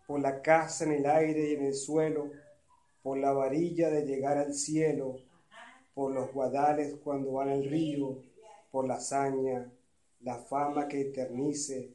[0.08, 2.32] por la casa en el aire y en el suelo,
[3.02, 5.18] por la varilla de llegar al cielo,
[5.94, 8.18] por los guadales cuando van al río,
[8.72, 9.72] por la hazaña,
[10.22, 11.94] la fama que eternice,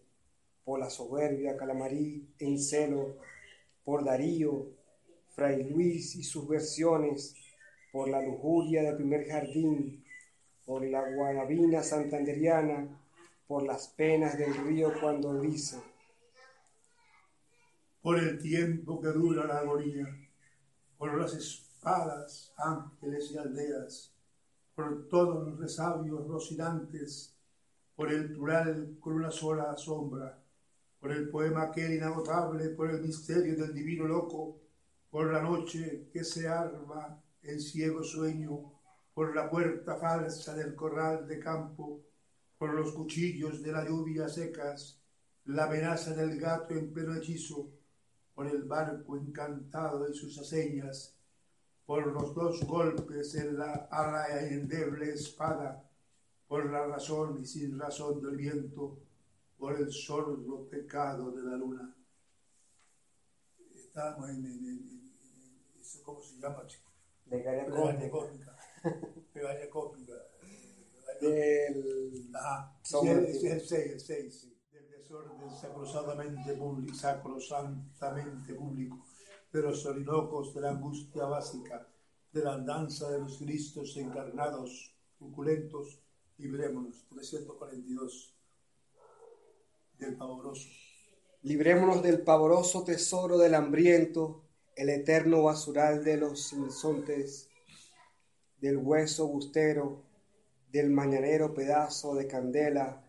[0.65, 3.17] por la soberbia calamarí en celo,
[3.85, 4.67] por Darío,
[5.31, 7.35] Fray Luis y sus versiones,
[7.91, 10.05] por la lujuria del primer jardín,
[10.69, 12.87] por la guanabina santanderiana,
[13.47, 15.81] por las penas del río cuando dice,
[18.03, 20.07] por el tiempo que dura la agonía,
[20.99, 24.13] por las espadas, ángeles y aldeas,
[24.75, 27.35] por todos los resabios rocilantes,
[27.97, 30.39] por el plural con una sola sombra,
[31.01, 34.61] por el poema aquel inagotable, por el misterio del divino loco,
[35.11, 38.78] por la noche que se arma en ciego sueño,
[39.19, 42.05] por la puerta falsa del corral de campo,
[42.57, 45.03] por los cuchillos de la lluvia secas,
[45.47, 47.69] la amenaza del gato en pleno hechizo,
[48.33, 51.19] por el barco encantado de sus aceñas,
[51.85, 55.83] por los dos golpes en la ala endeble espada,
[56.47, 59.01] por la razón y sin razón del viento,
[59.59, 61.93] por el sordo pecado de la luna.
[63.75, 65.13] Estamos en, en,
[65.81, 66.93] eso ¿cómo se llama, chico?
[67.29, 67.67] Plegaria
[68.09, 68.58] cósmica.
[68.83, 69.09] cósmica.
[69.33, 70.13] Plegaria cósmica.
[71.21, 74.55] Del- Ajá, sí, Somos- el- el 6, el 6, sí.
[74.73, 79.05] Del desorden sacrosantamente público, sacrosantamente público,
[79.53, 81.87] de los solinocos de la angustia básica,
[82.33, 85.99] de la andanza de los Cristos encarnados, suculentos,
[86.37, 88.35] librémonos, 342,
[89.99, 90.69] del pavoroso.
[91.43, 94.45] Librémonos del pavoroso tesoro del hambriento,
[94.77, 97.49] el eterno basural de los insontes,
[98.61, 100.03] del hueso bustero,
[100.73, 103.03] del mañanero pedazo de candela,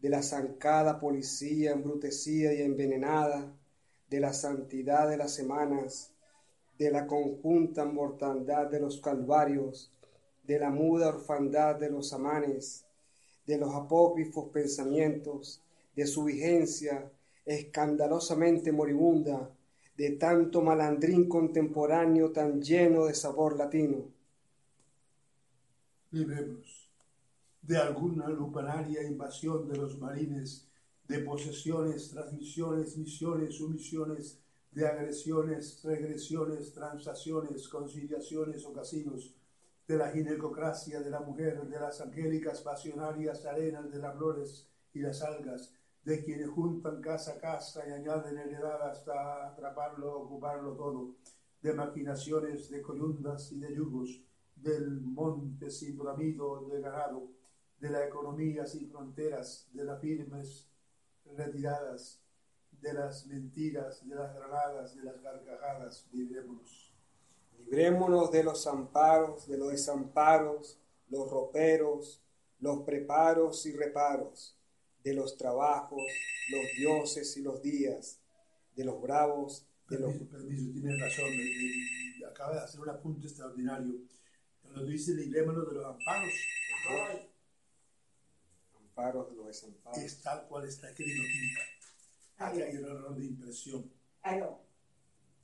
[0.00, 3.52] de la zancada policía embrutecida y envenenada,
[4.08, 6.12] de la santidad de las semanas,
[6.78, 9.92] de la conjunta mortandad de los calvarios,
[10.42, 12.84] de la muda orfandad de los amanes,
[13.46, 15.62] de los apócrifos pensamientos,
[15.94, 17.10] de su vigencia
[17.44, 19.50] escandalosamente moribunda,
[19.96, 24.04] de tanto malandrín contemporáneo tan lleno de sabor latino.
[26.12, 26.92] Librémonos
[27.62, 30.68] de alguna lupanaria invasión de los marines,
[31.08, 34.42] de posesiones, transmisiones, misiones, sumisiones,
[34.72, 39.34] de agresiones, regresiones, transacciones, conciliaciones o casinos,
[39.86, 45.00] de la ginecocracia de la mujer, de las angélicas pasionarias arenas de las flores y
[45.00, 45.72] las algas,
[46.04, 51.14] de quienes juntan casa a casa y añaden heredad hasta atraparlo, ocuparlo todo,
[51.62, 54.20] de maquinaciones, de coyundas y de yugos,
[54.62, 57.28] del monte sin bramido de ganado,
[57.80, 60.68] de la economía sin fronteras, de las firmes
[61.36, 62.20] retiradas,
[62.80, 66.92] de las mentiras, de las granadas, de las carcajadas, librémonos.
[67.58, 72.20] Librémonos de los amparos, de los desamparos, los roperos,
[72.60, 74.56] los preparos y reparos,
[75.02, 76.02] de los trabajos,
[76.50, 78.20] los dioses y los días,
[78.76, 80.12] de los bravos, de los...
[80.12, 83.94] Permiso, permiso, tienes razón, me- me- acaba de hacer un apunte extraordinario.
[84.72, 86.32] Cuando dice librémonos de los amparos,
[88.78, 89.98] amparos, de los desamparos.
[89.98, 91.50] es tal cual está escrito aquí.
[92.38, 93.92] Aquí hay un error de impresión.
[94.22, 94.60] Aló.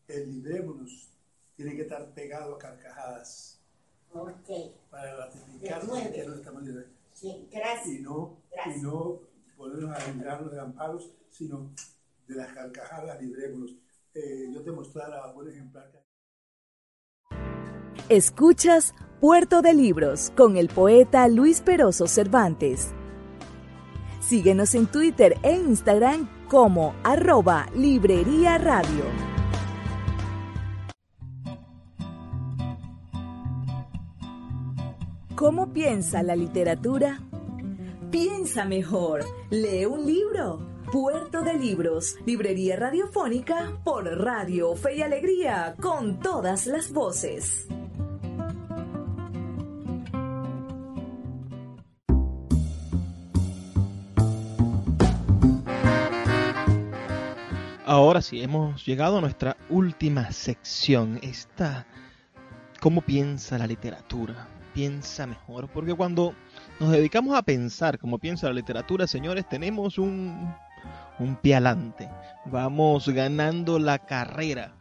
[0.07, 1.11] El librémonos
[1.57, 3.61] tiene que estar pegado a carcajadas
[4.15, 4.49] Ok.
[4.91, 6.91] para ratificar De estamos librando.
[7.13, 7.87] Sí, gracias.
[7.99, 9.21] y no, y no
[9.57, 11.71] ponernos a librarnos de amparos, sino
[12.27, 13.73] de las carcajadas librémonos.
[14.15, 16.08] Eh, yo te mostrara un ejemplar.
[18.09, 22.95] Escuchas Puerto de Libros con el poeta Luis Peroso Cervantes.
[24.21, 29.05] Síguenos en Twitter e Instagram como arroba Librería Radio.
[35.35, 37.21] ¿Cómo piensa la literatura?
[38.11, 40.67] Piensa mejor, lee un libro.
[40.91, 47.69] Puerto de Libros, librería radiofónica por Radio Fe y Alegría, con todas las voces.
[57.89, 61.19] Ahora sí, hemos llegado a nuestra última sección.
[61.23, 61.87] Esta,
[62.81, 64.47] ¿cómo piensa la literatura?
[64.75, 66.35] Piensa mejor, porque cuando
[66.81, 70.55] nos dedicamos a pensar cómo piensa la literatura, señores, tenemos un,
[71.19, 72.11] un pie adelante.
[72.45, 74.75] Vamos ganando la carrera,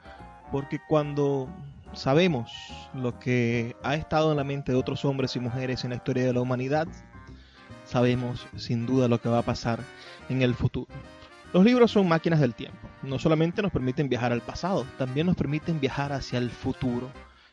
[0.51, 1.47] porque cuando
[1.93, 2.51] sabemos
[2.93, 6.25] lo que ha estado en la mente de otros hombres y mujeres en la historia
[6.25, 6.89] de la humanidad,
[7.85, 9.79] sabemos sin duda lo que va a pasar
[10.27, 10.89] en el futuro.
[11.53, 12.89] Los libros son máquinas del tiempo.
[13.03, 17.09] No solamente nos permiten viajar al pasado, también nos permiten viajar hacia el futuro.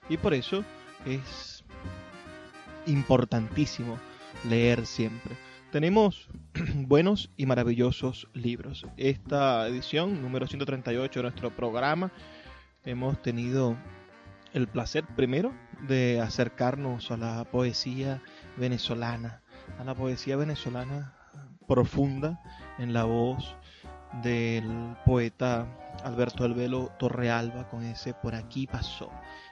[0.08, 0.64] Y por eso
[1.06, 1.64] es
[2.86, 3.98] importantísimo
[4.48, 5.36] leer siempre.
[5.70, 6.28] Tenemos
[6.74, 8.84] buenos y maravillosos libros.
[8.96, 12.10] Esta edición, número 138 de nuestro programa,
[12.84, 13.76] hemos tenido
[14.52, 15.52] el placer primero
[15.86, 18.22] de acercarnos a la poesía
[18.56, 19.42] venezolana,
[19.78, 21.14] a la poesía venezolana
[21.66, 22.40] profunda
[22.78, 23.56] en la voz
[24.22, 25.66] del poeta
[26.04, 29.10] Alberto Albelo Torrealba con ese Por aquí pasó,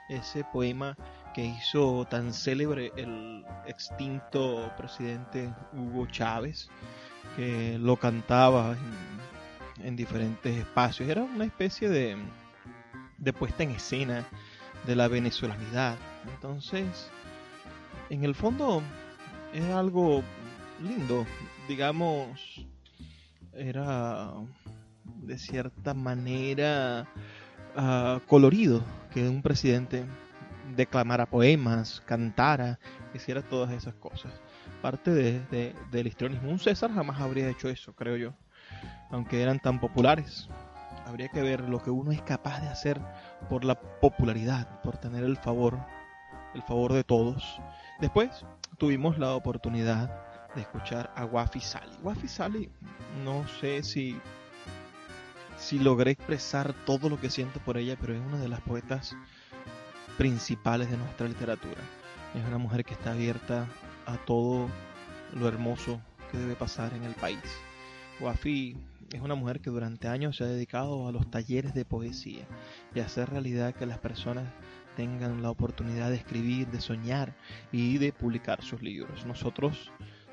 [0.09, 0.97] ese poema
[1.35, 6.69] que hizo tan célebre el extinto presidente Hugo Chávez,
[7.37, 8.77] que lo cantaba
[9.83, 11.09] en, diferentes espacios.
[11.09, 12.17] Era una especie de,
[13.19, 14.27] de puesta en escena
[14.87, 15.97] de la venezolanidad.
[16.35, 17.11] Entonces,
[18.11, 18.83] en el fondo
[19.55, 20.23] es algo
[20.83, 21.27] lindo,
[21.69, 22.67] digamos,
[23.55, 24.33] era
[25.05, 27.07] de cierta manera
[27.77, 28.83] uh, colorido
[29.13, 30.05] que un presidente
[30.77, 32.79] declamara poemas, cantara,
[33.15, 34.33] hiciera todas esas cosas.
[34.81, 36.51] Parte de, del histrionismo.
[36.51, 38.33] Un César jamás habría hecho eso, creo yo.
[39.11, 40.49] Aunque eran tan populares.
[41.07, 43.01] Habría que ver lo que uno es capaz de hacer
[43.51, 45.79] por la popularidad, por tener el favor,
[46.55, 47.61] el favor de todos.
[48.01, 48.47] Después
[48.79, 51.97] tuvimos la oportunidad de escuchar a Wafi Sali.
[52.03, 52.69] Wafi Sali,
[53.25, 54.21] no sé si
[55.63, 59.17] si logré expresar todo lo que siento por ella, pero es una de las poetas
[60.19, 61.81] principales de nuestra literatura.
[62.35, 63.69] Es una mujer que está abierta
[64.07, 64.69] a todo
[65.33, 66.01] lo hermoso
[66.31, 67.39] que debe pasar en el país.
[68.21, 68.77] Wafi
[69.13, 72.45] es una mujer que durante años se ha dedicado a los talleres de poesía
[72.95, 74.45] y a hacer realidad que las personas
[74.97, 77.35] tengan la oportunidad de escribir, de soñar
[77.71, 79.27] y de publicar sus libros.
[79.27, 79.93] Nosotros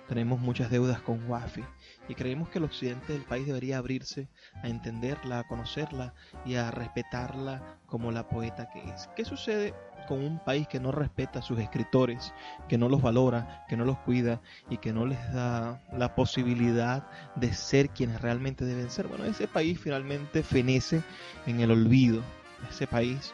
[0.09, 1.63] tenemos muchas deudas con Wafi
[2.09, 4.27] y creemos que el occidente del país debería abrirse
[4.63, 9.07] a entenderla, a conocerla y a respetarla como la poeta que es.
[9.15, 9.75] ¿Qué sucede
[10.07, 12.33] con un país que no respeta a sus escritores,
[12.67, 17.07] que no los valora, que no los cuida y que no les da la posibilidad
[17.35, 19.07] de ser quienes realmente deben ser?
[19.07, 21.03] Bueno, ese país finalmente fenece
[21.45, 22.23] en el olvido.
[22.67, 23.31] Ese país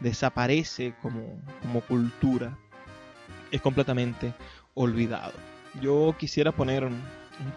[0.00, 2.58] desaparece como, como cultura.
[3.50, 4.34] Es completamente
[4.74, 5.49] olvidado.
[5.80, 7.00] Yo quisiera poner un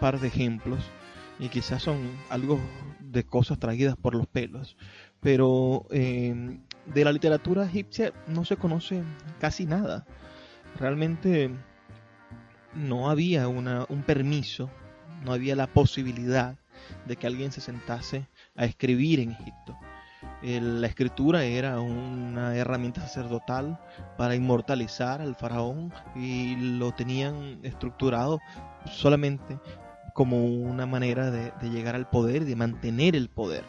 [0.00, 0.84] par de ejemplos
[1.38, 1.98] y quizás son
[2.30, 2.60] algo
[3.00, 4.76] de cosas traídas por los pelos,
[5.20, 9.02] pero em, de la literatura egipcia no se conoce
[9.40, 10.06] casi nada.
[10.78, 11.50] Realmente
[12.74, 14.70] no había una, un permiso,
[15.24, 16.56] no había la posibilidad
[17.06, 19.78] de que alguien se sentase a escribir en Egipto
[20.44, 23.80] la escritura era una herramienta sacerdotal
[24.18, 28.40] para inmortalizar al faraón y lo tenían estructurado
[28.84, 29.58] solamente
[30.12, 33.64] como una manera de, llegar al poder, de mantener el poder.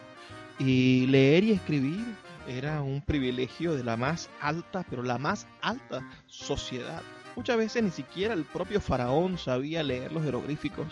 [0.58, 2.04] Y leer y escribir
[2.46, 7.00] era un privilegio de la más alta, pero la más alta sociedad.
[7.36, 10.88] Muchas veces ni siquiera el propio faraón sabía leer los jeroglíficos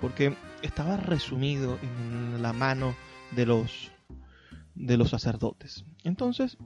[0.00, 2.94] porque estaba resumido en la mano
[3.30, 3.91] de los
[4.74, 5.84] de los sacerdotes.
[6.04, 6.58] Entonces,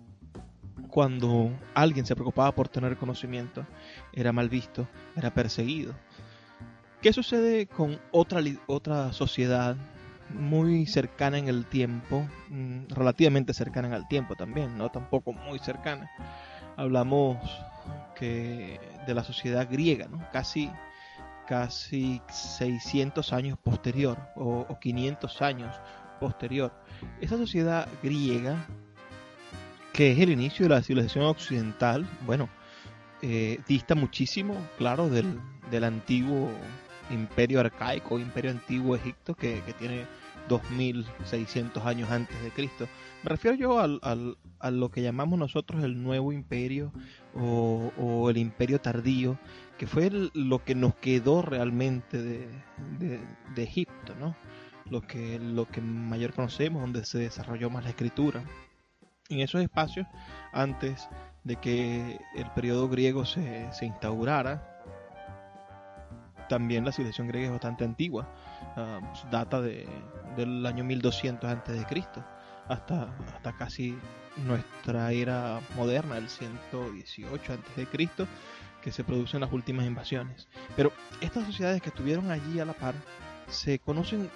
[0.88, 3.66] cuando alguien se preocupaba por tener conocimiento,
[4.12, 5.94] era mal visto, era perseguido.
[7.02, 9.76] ¿Qué sucede con otra, otra sociedad
[10.30, 15.59] muy cercana en el tiempo, mm, relativamente cercana en el tiempo también, no tampoco muy
[15.59, 16.11] cercana?
[16.76, 17.38] Hablamos
[18.14, 20.26] que de la sociedad griega, ¿no?
[20.32, 20.70] Casi
[21.46, 25.76] casi 600 años posterior o, o 500 años
[26.18, 26.72] posterior.
[27.20, 28.66] Esa sociedad griega,
[29.92, 32.48] que es el inicio de la civilización occidental, bueno,
[33.22, 35.40] eh, dista muchísimo, claro, del,
[35.70, 36.50] del, antiguo
[37.10, 40.06] imperio arcaico, imperio antiguo Egipto, que, que tiene
[40.48, 42.86] 2600 años antes de Cristo.
[43.22, 46.92] Me refiero yo al, al, a lo que llamamos nosotros el nuevo imperio
[47.34, 49.38] o, o el imperio tardío,
[49.78, 52.48] que fue lo que nos quedó realmente de,
[52.98, 53.20] de,
[53.54, 54.36] de Egipto, ¿no?
[54.91, 58.45] Lo que, lo que mayor conocemos, donde se desarrolló más la escritura.
[59.28, 60.07] En esos espacios,
[60.53, 61.09] antes
[61.45, 64.72] de que el periodo griego se, se instaurara,
[66.49, 68.32] también la civilización griega es bastante antigua,
[68.76, 69.89] ah, data de,
[70.37, 72.24] del año 1200 antes de Cristo
[72.68, 73.97] hasta, hasta casi
[74.45, 78.26] nuestra era moderna, el 118 antes de Cristo,
[78.82, 80.49] que se producen las últimas invasiones.
[80.76, 82.95] Pero estas sociedades que estuvieron allí a la par
[83.49, 84.30] se conocen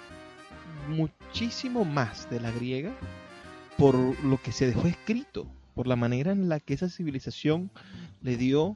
[0.89, 2.91] muchísimo más de la griega
[3.77, 7.71] por lo que se dejó escrito, por la manera en la que esa civilización
[8.21, 8.75] le dio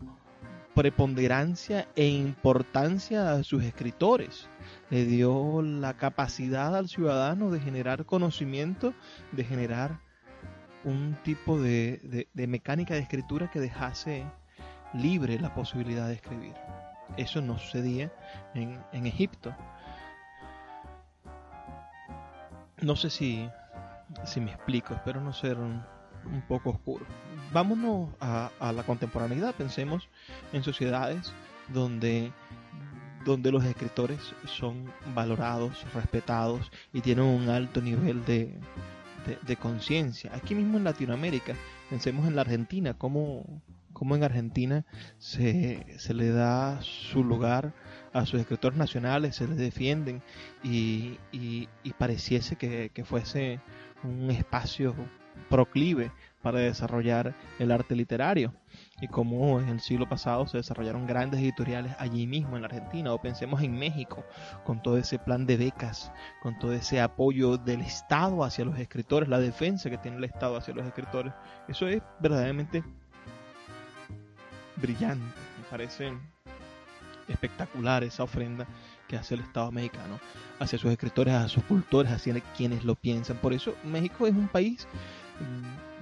[0.73, 4.49] preponderancia e importancia a sus escritores.
[4.89, 8.93] Le dio la capacidad al ciudadano de generar conocimiento,
[9.31, 9.99] de generar
[10.83, 14.25] un tipo de, mecánica de escritura que dejase
[14.93, 16.53] libre la posibilidad de escribir.
[17.17, 18.11] Eso no sucedía
[18.53, 19.55] en, en Egipto.
[22.82, 23.49] No sé si,
[24.26, 25.82] si me explico, espero no ser un,
[26.26, 27.05] un poco oscuro.
[27.53, 30.09] Vámonos a, la contemporaneidad, pensemos
[30.51, 31.32] en sociedades
[31.69, 32.32] donde,
[33.23, 38.59] donde los escritores son valorados, respetados y tienen un alto nivel de,
[39.45, 40.32] de, conciencia.
[40.36, 41.55] Aquí mismo en Latinoamérica,
[41.89, 43.61] pensemos en la Argentina, cómo,
[43.93, 44.86] cómo en Argentina
[45.17, 47.73] se, se, le da su lugar
[48.16, 50.24] a sus escritores nacionales, se les defienden
[50.63, 53.59] y, y, pareciese que, que, fuese
[54.03, 54.95] un espacio
[55.49, 56.11] proclive
[56.41, 58.53] para desarrollar el arte literario
[59.01, 63.11] y como en el siglo pasado se desarrollaron grandes editoriales allí mismo en la Argentina
[63.11, 64.24] o pensemos en México
[64.63, 69.28] con todo ese plan de becas, con todo ese apoyo del Estado hacia los escritores,
[69.28, 71.34] la defensa que tiene el Estado hacia los escritores.
[71.68, 72.82] Eso es verdaderamente
[74.78, 75.26] brillante,
[75.57, 76.13] me parece
[77.28, 78.67] espectacular esa ofrenda
[79.07, 80.19] que hace el Estado mexicano
[80.59, 83.38] hacia sus escritores, a sus cultores, hacia quienes lo piensan.
[83.38, 84.88] Por eso México es un país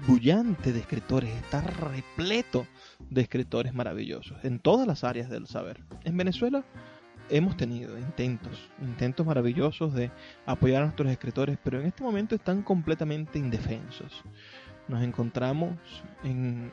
[0.08, 2.68] bullante de escritores, está repleto
[3.10, 5.84] de escritores maravillosos en todas las áreas del saber.
[6.04, 6.64] En Venezuela
[7.30, 10.12] hemos tenido intentos, intentos maravillosos de
[10.46, 14.24] apoyar a nuestros escritores, pero en este momento están completamente indefensos.
[14.88, 15.78] Nos encontramos
[16.24, 16.72] en,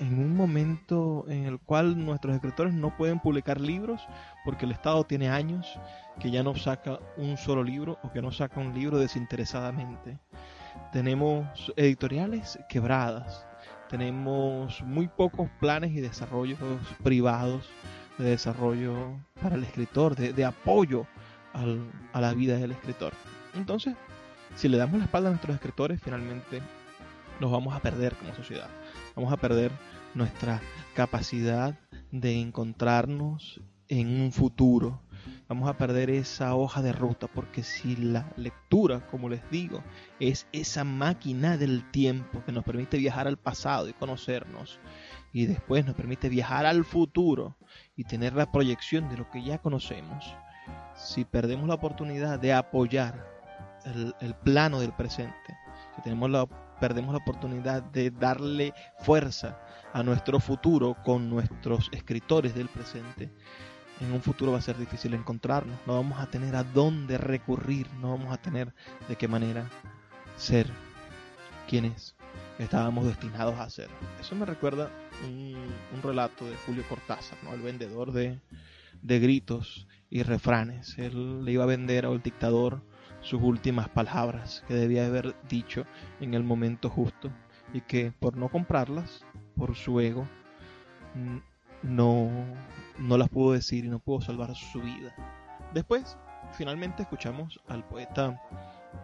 [0.00, 4.06] en un momento en el cual nuestros escritores no pueden publicar libros
[4.44, 5.78] porque el Estado tiene años
[6.20, 10.18] que ya no saca un solo libro o que no saca un libro desinteresadamente
[10.92, 13.46] tenemos editoriales quebradas,
[13.88, 16.58] tenemos muy pocos planes y desarrollos
[17.02, 17.68] privados
[18.16, 21.06] de desarrollo para el escritor, de, apoyo
[21.52, 23.12] a la vida del escritor.
[23.54, 23.94] Entonces,
[24.56, 26.60] si le damos la espalda a nuestros escritores, finalmente
[27.40, 28.68] nos vamos a perder como sociedad.
[29.18, 29.72] Vamos a perder
[30.14, 30.60] nuestra
[30.94, 31.76] capacidad
[32.12, 35.02] de encontrarnos en un futuro.
[35.48, 39.82] Vamos a perder esa hoja de ruta, porque si la lectura, como les digo,
[40.20, 44.78] es esa máquina del tiempo que nos permite viajar al pasado y conocernos,
[45.32, 47.56] y después nos permite viajar al futuro
[47.96, 50.32] y tener la proyección de lo que ya conocemos,
[50.94, 53.26] si perdemos la oportunidad de apoyar
[54.20, 55.58] el, plano del presente,
[55.96, 56.46] si tenemos la,
[56.80, 59.58] perdemos la oportunidad de darle fuerza
[59.92, 63.30] a nuestro futuro con nuestros escritores del presente,
[64.00, 67.88] en un futuro va a ser difícil encontrarnos, no vamos a tener a dónde recurrir,
[67.94, 68.72] no vamos a tener
[69.08, 69.68] de qué manera
[70.36, 70.70] ser
[71.68, 72.14] quienes
[72.58, 73.88] estábamos destinados a ser.
[74.20, 74.90] Eso me recuerda
[75.26, 75.56] un,
[76.02, 77.54] relato de Julio Cortázar, ¿no?
[77.54, 78.38] el vendedor de,
[79.02, 80.96] de gritos y refranes.
[80.98, 82.82] Él le iba a vender al dictador
[83.20, 85.84] sus últimas palabras que debía haber dicho
[86.20, 87.30] en el momento justo
[87.72, 89.24] y que por no comprarlas,
[89.56, 90.26] por su ego,
[91.82, 92.30] no,
[92.98, 95.14] no las pudo decir y no pudo salvar su vida.
[95.74, 96.16] Después,
[96.52, 98.40] finalmente escuchamos al poeta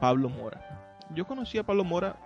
[0.01, 0.97] Pablo Mora.
[1.11, 2.17] Yo conocí a Pablo Mora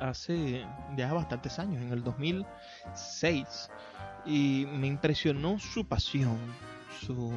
[0.00, 0.64] hace
[0.96, 3.70] ya bastantes años, en el 2006,
[4.24, 6.38] y me impresionó su pasión,
[7.00, 7.32] su,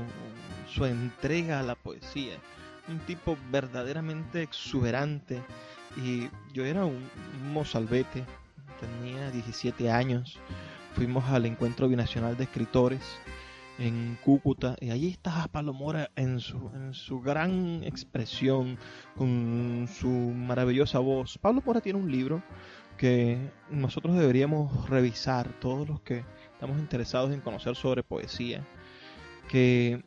[0.67, 2.37] su entrega a la poesía.
[2.89, 5.41] Un tipo verdaderamente exuberante.
[6.03, 7.09] Y yo era un
[7.51, 8.23] mozalbete,
[8.79, 10.39] tenía 17 años
[10.99, 12.99] fuimos al encuentro binacional de escritores
[13.77, 18.77] en Cúcuta y allí estaba Palomora en su, en su gran expresión,
[19.15, 21.37] con su maravillosa voz.
[21.37, 22.43] Pablo Mora tiene un libro
[22.97, 28.67] que nosotros deberíamos revisar, todos los que estamos interesados en conocer sobre poesía,
[29.47, 30.03] que,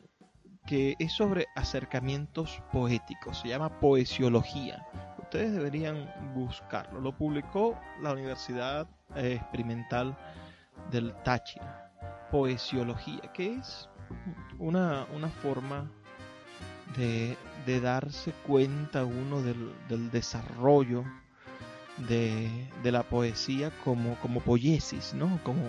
[0.65, 4.85] que es sobre acercamientos poéticos, se llama Poesiología.
[5.17, 7.01] Ustedes deberían buscarlo.
[7.01, 10.15] Lo publicó la Universidad Experimental
[10.91, 11.91] del Táchira,
[12.31, 13.89] poesiología, que es
[14.59, 15.89] una, una forma
[16.95, 21.03] de, de darse cuenta uno del, desarrollo
[21.97, 25.39] de, la poesía como, como poiesis, ¿no?
[25.43, 25.63] Como,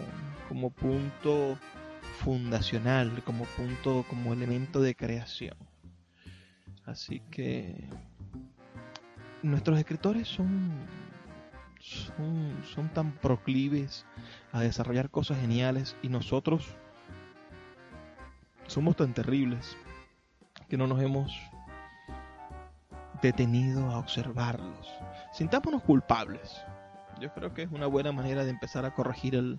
[0.48, 1.58] como punto
[2.14, 5.56] fundacional, como punto, como elemento de creación.
[6.86, 7.88] Así que
[9.42, 10.72] nuestros escritores son,
[12.74, 14.06] son, tan proclives
[14.52, 16.76] a desarrollar cosas geniales y nosotros
[18.66, 19.76] somos tan terribles
[20.68, 21.32] que no nos hemos
[23.22, 24.88] detenido a observarlos.
[25.32, 26.62] Sintámonos culpables.
[27.20, 29.58] Yo creo que es una buena manera de empezar a corregir el,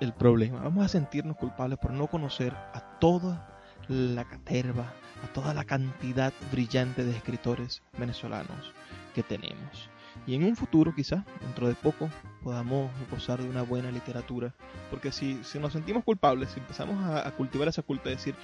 [0.00, 0.60] el problema.
[0.60, 4.92] Vamos a sentirnos culpables por no conocer a toda la caterva,
[5.24, 8.72] a toda la cantidad brillante de escritores venezolanos
[9.14, 9.88] que tenemos.
[10.26, 12.08] Y en un futuro, quizá, dentro de poco,
[12.42, 14.54] podamos gozar de una buena literatura.
[14.90, 18.34] Porque si, si nos sentimos culpables, si empezamos a, a cultivar esa culpa, de decir,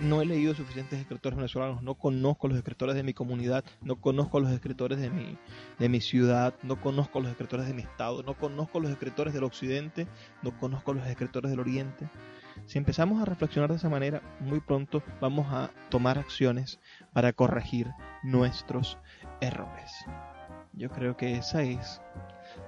[0.00, 4.40] no he leído suficientes escritores venezolanos, no conozco los escritores de mi comunidad, no conozco
[4.40, 5.36] los escritores de mi,
[5.78, 9.44] de mi ciudad, no conozco los escritores de mi estado, no conozco los escritores del
[9.44, 10.06] occidente,
[10.42, 12.08] no conozco los escritores del oriente.
[12.66, 16.80] Si empezamos a reflexionar de esa manera, muy pronto vamos a tomar acciones
[17.12, 17.88] para corregir
[18.22, 18.98] nuestros
[19.40, 19.92] errores.
[20.72, 22.00] Yo creo que esa es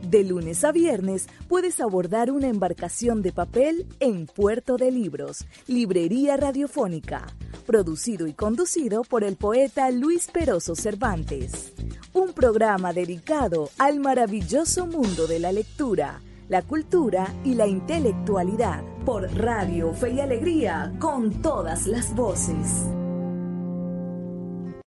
[0.09, 6.37] De lunes a viernes puedes abordar una embarcación de papel en Puerto de Libros, Librería
[6.37, 7.26] Radiofónica,
[7.64, 11.72] producido y conducido por el poeta Luis Peroso Cervantes.
[12.12, 19.32] Un programa dedicado al maravilloso mundo de la lectura, la cultura y la intelectualidad por
[19.34, 22.86] Radio Fe y Alegría con todas las voces.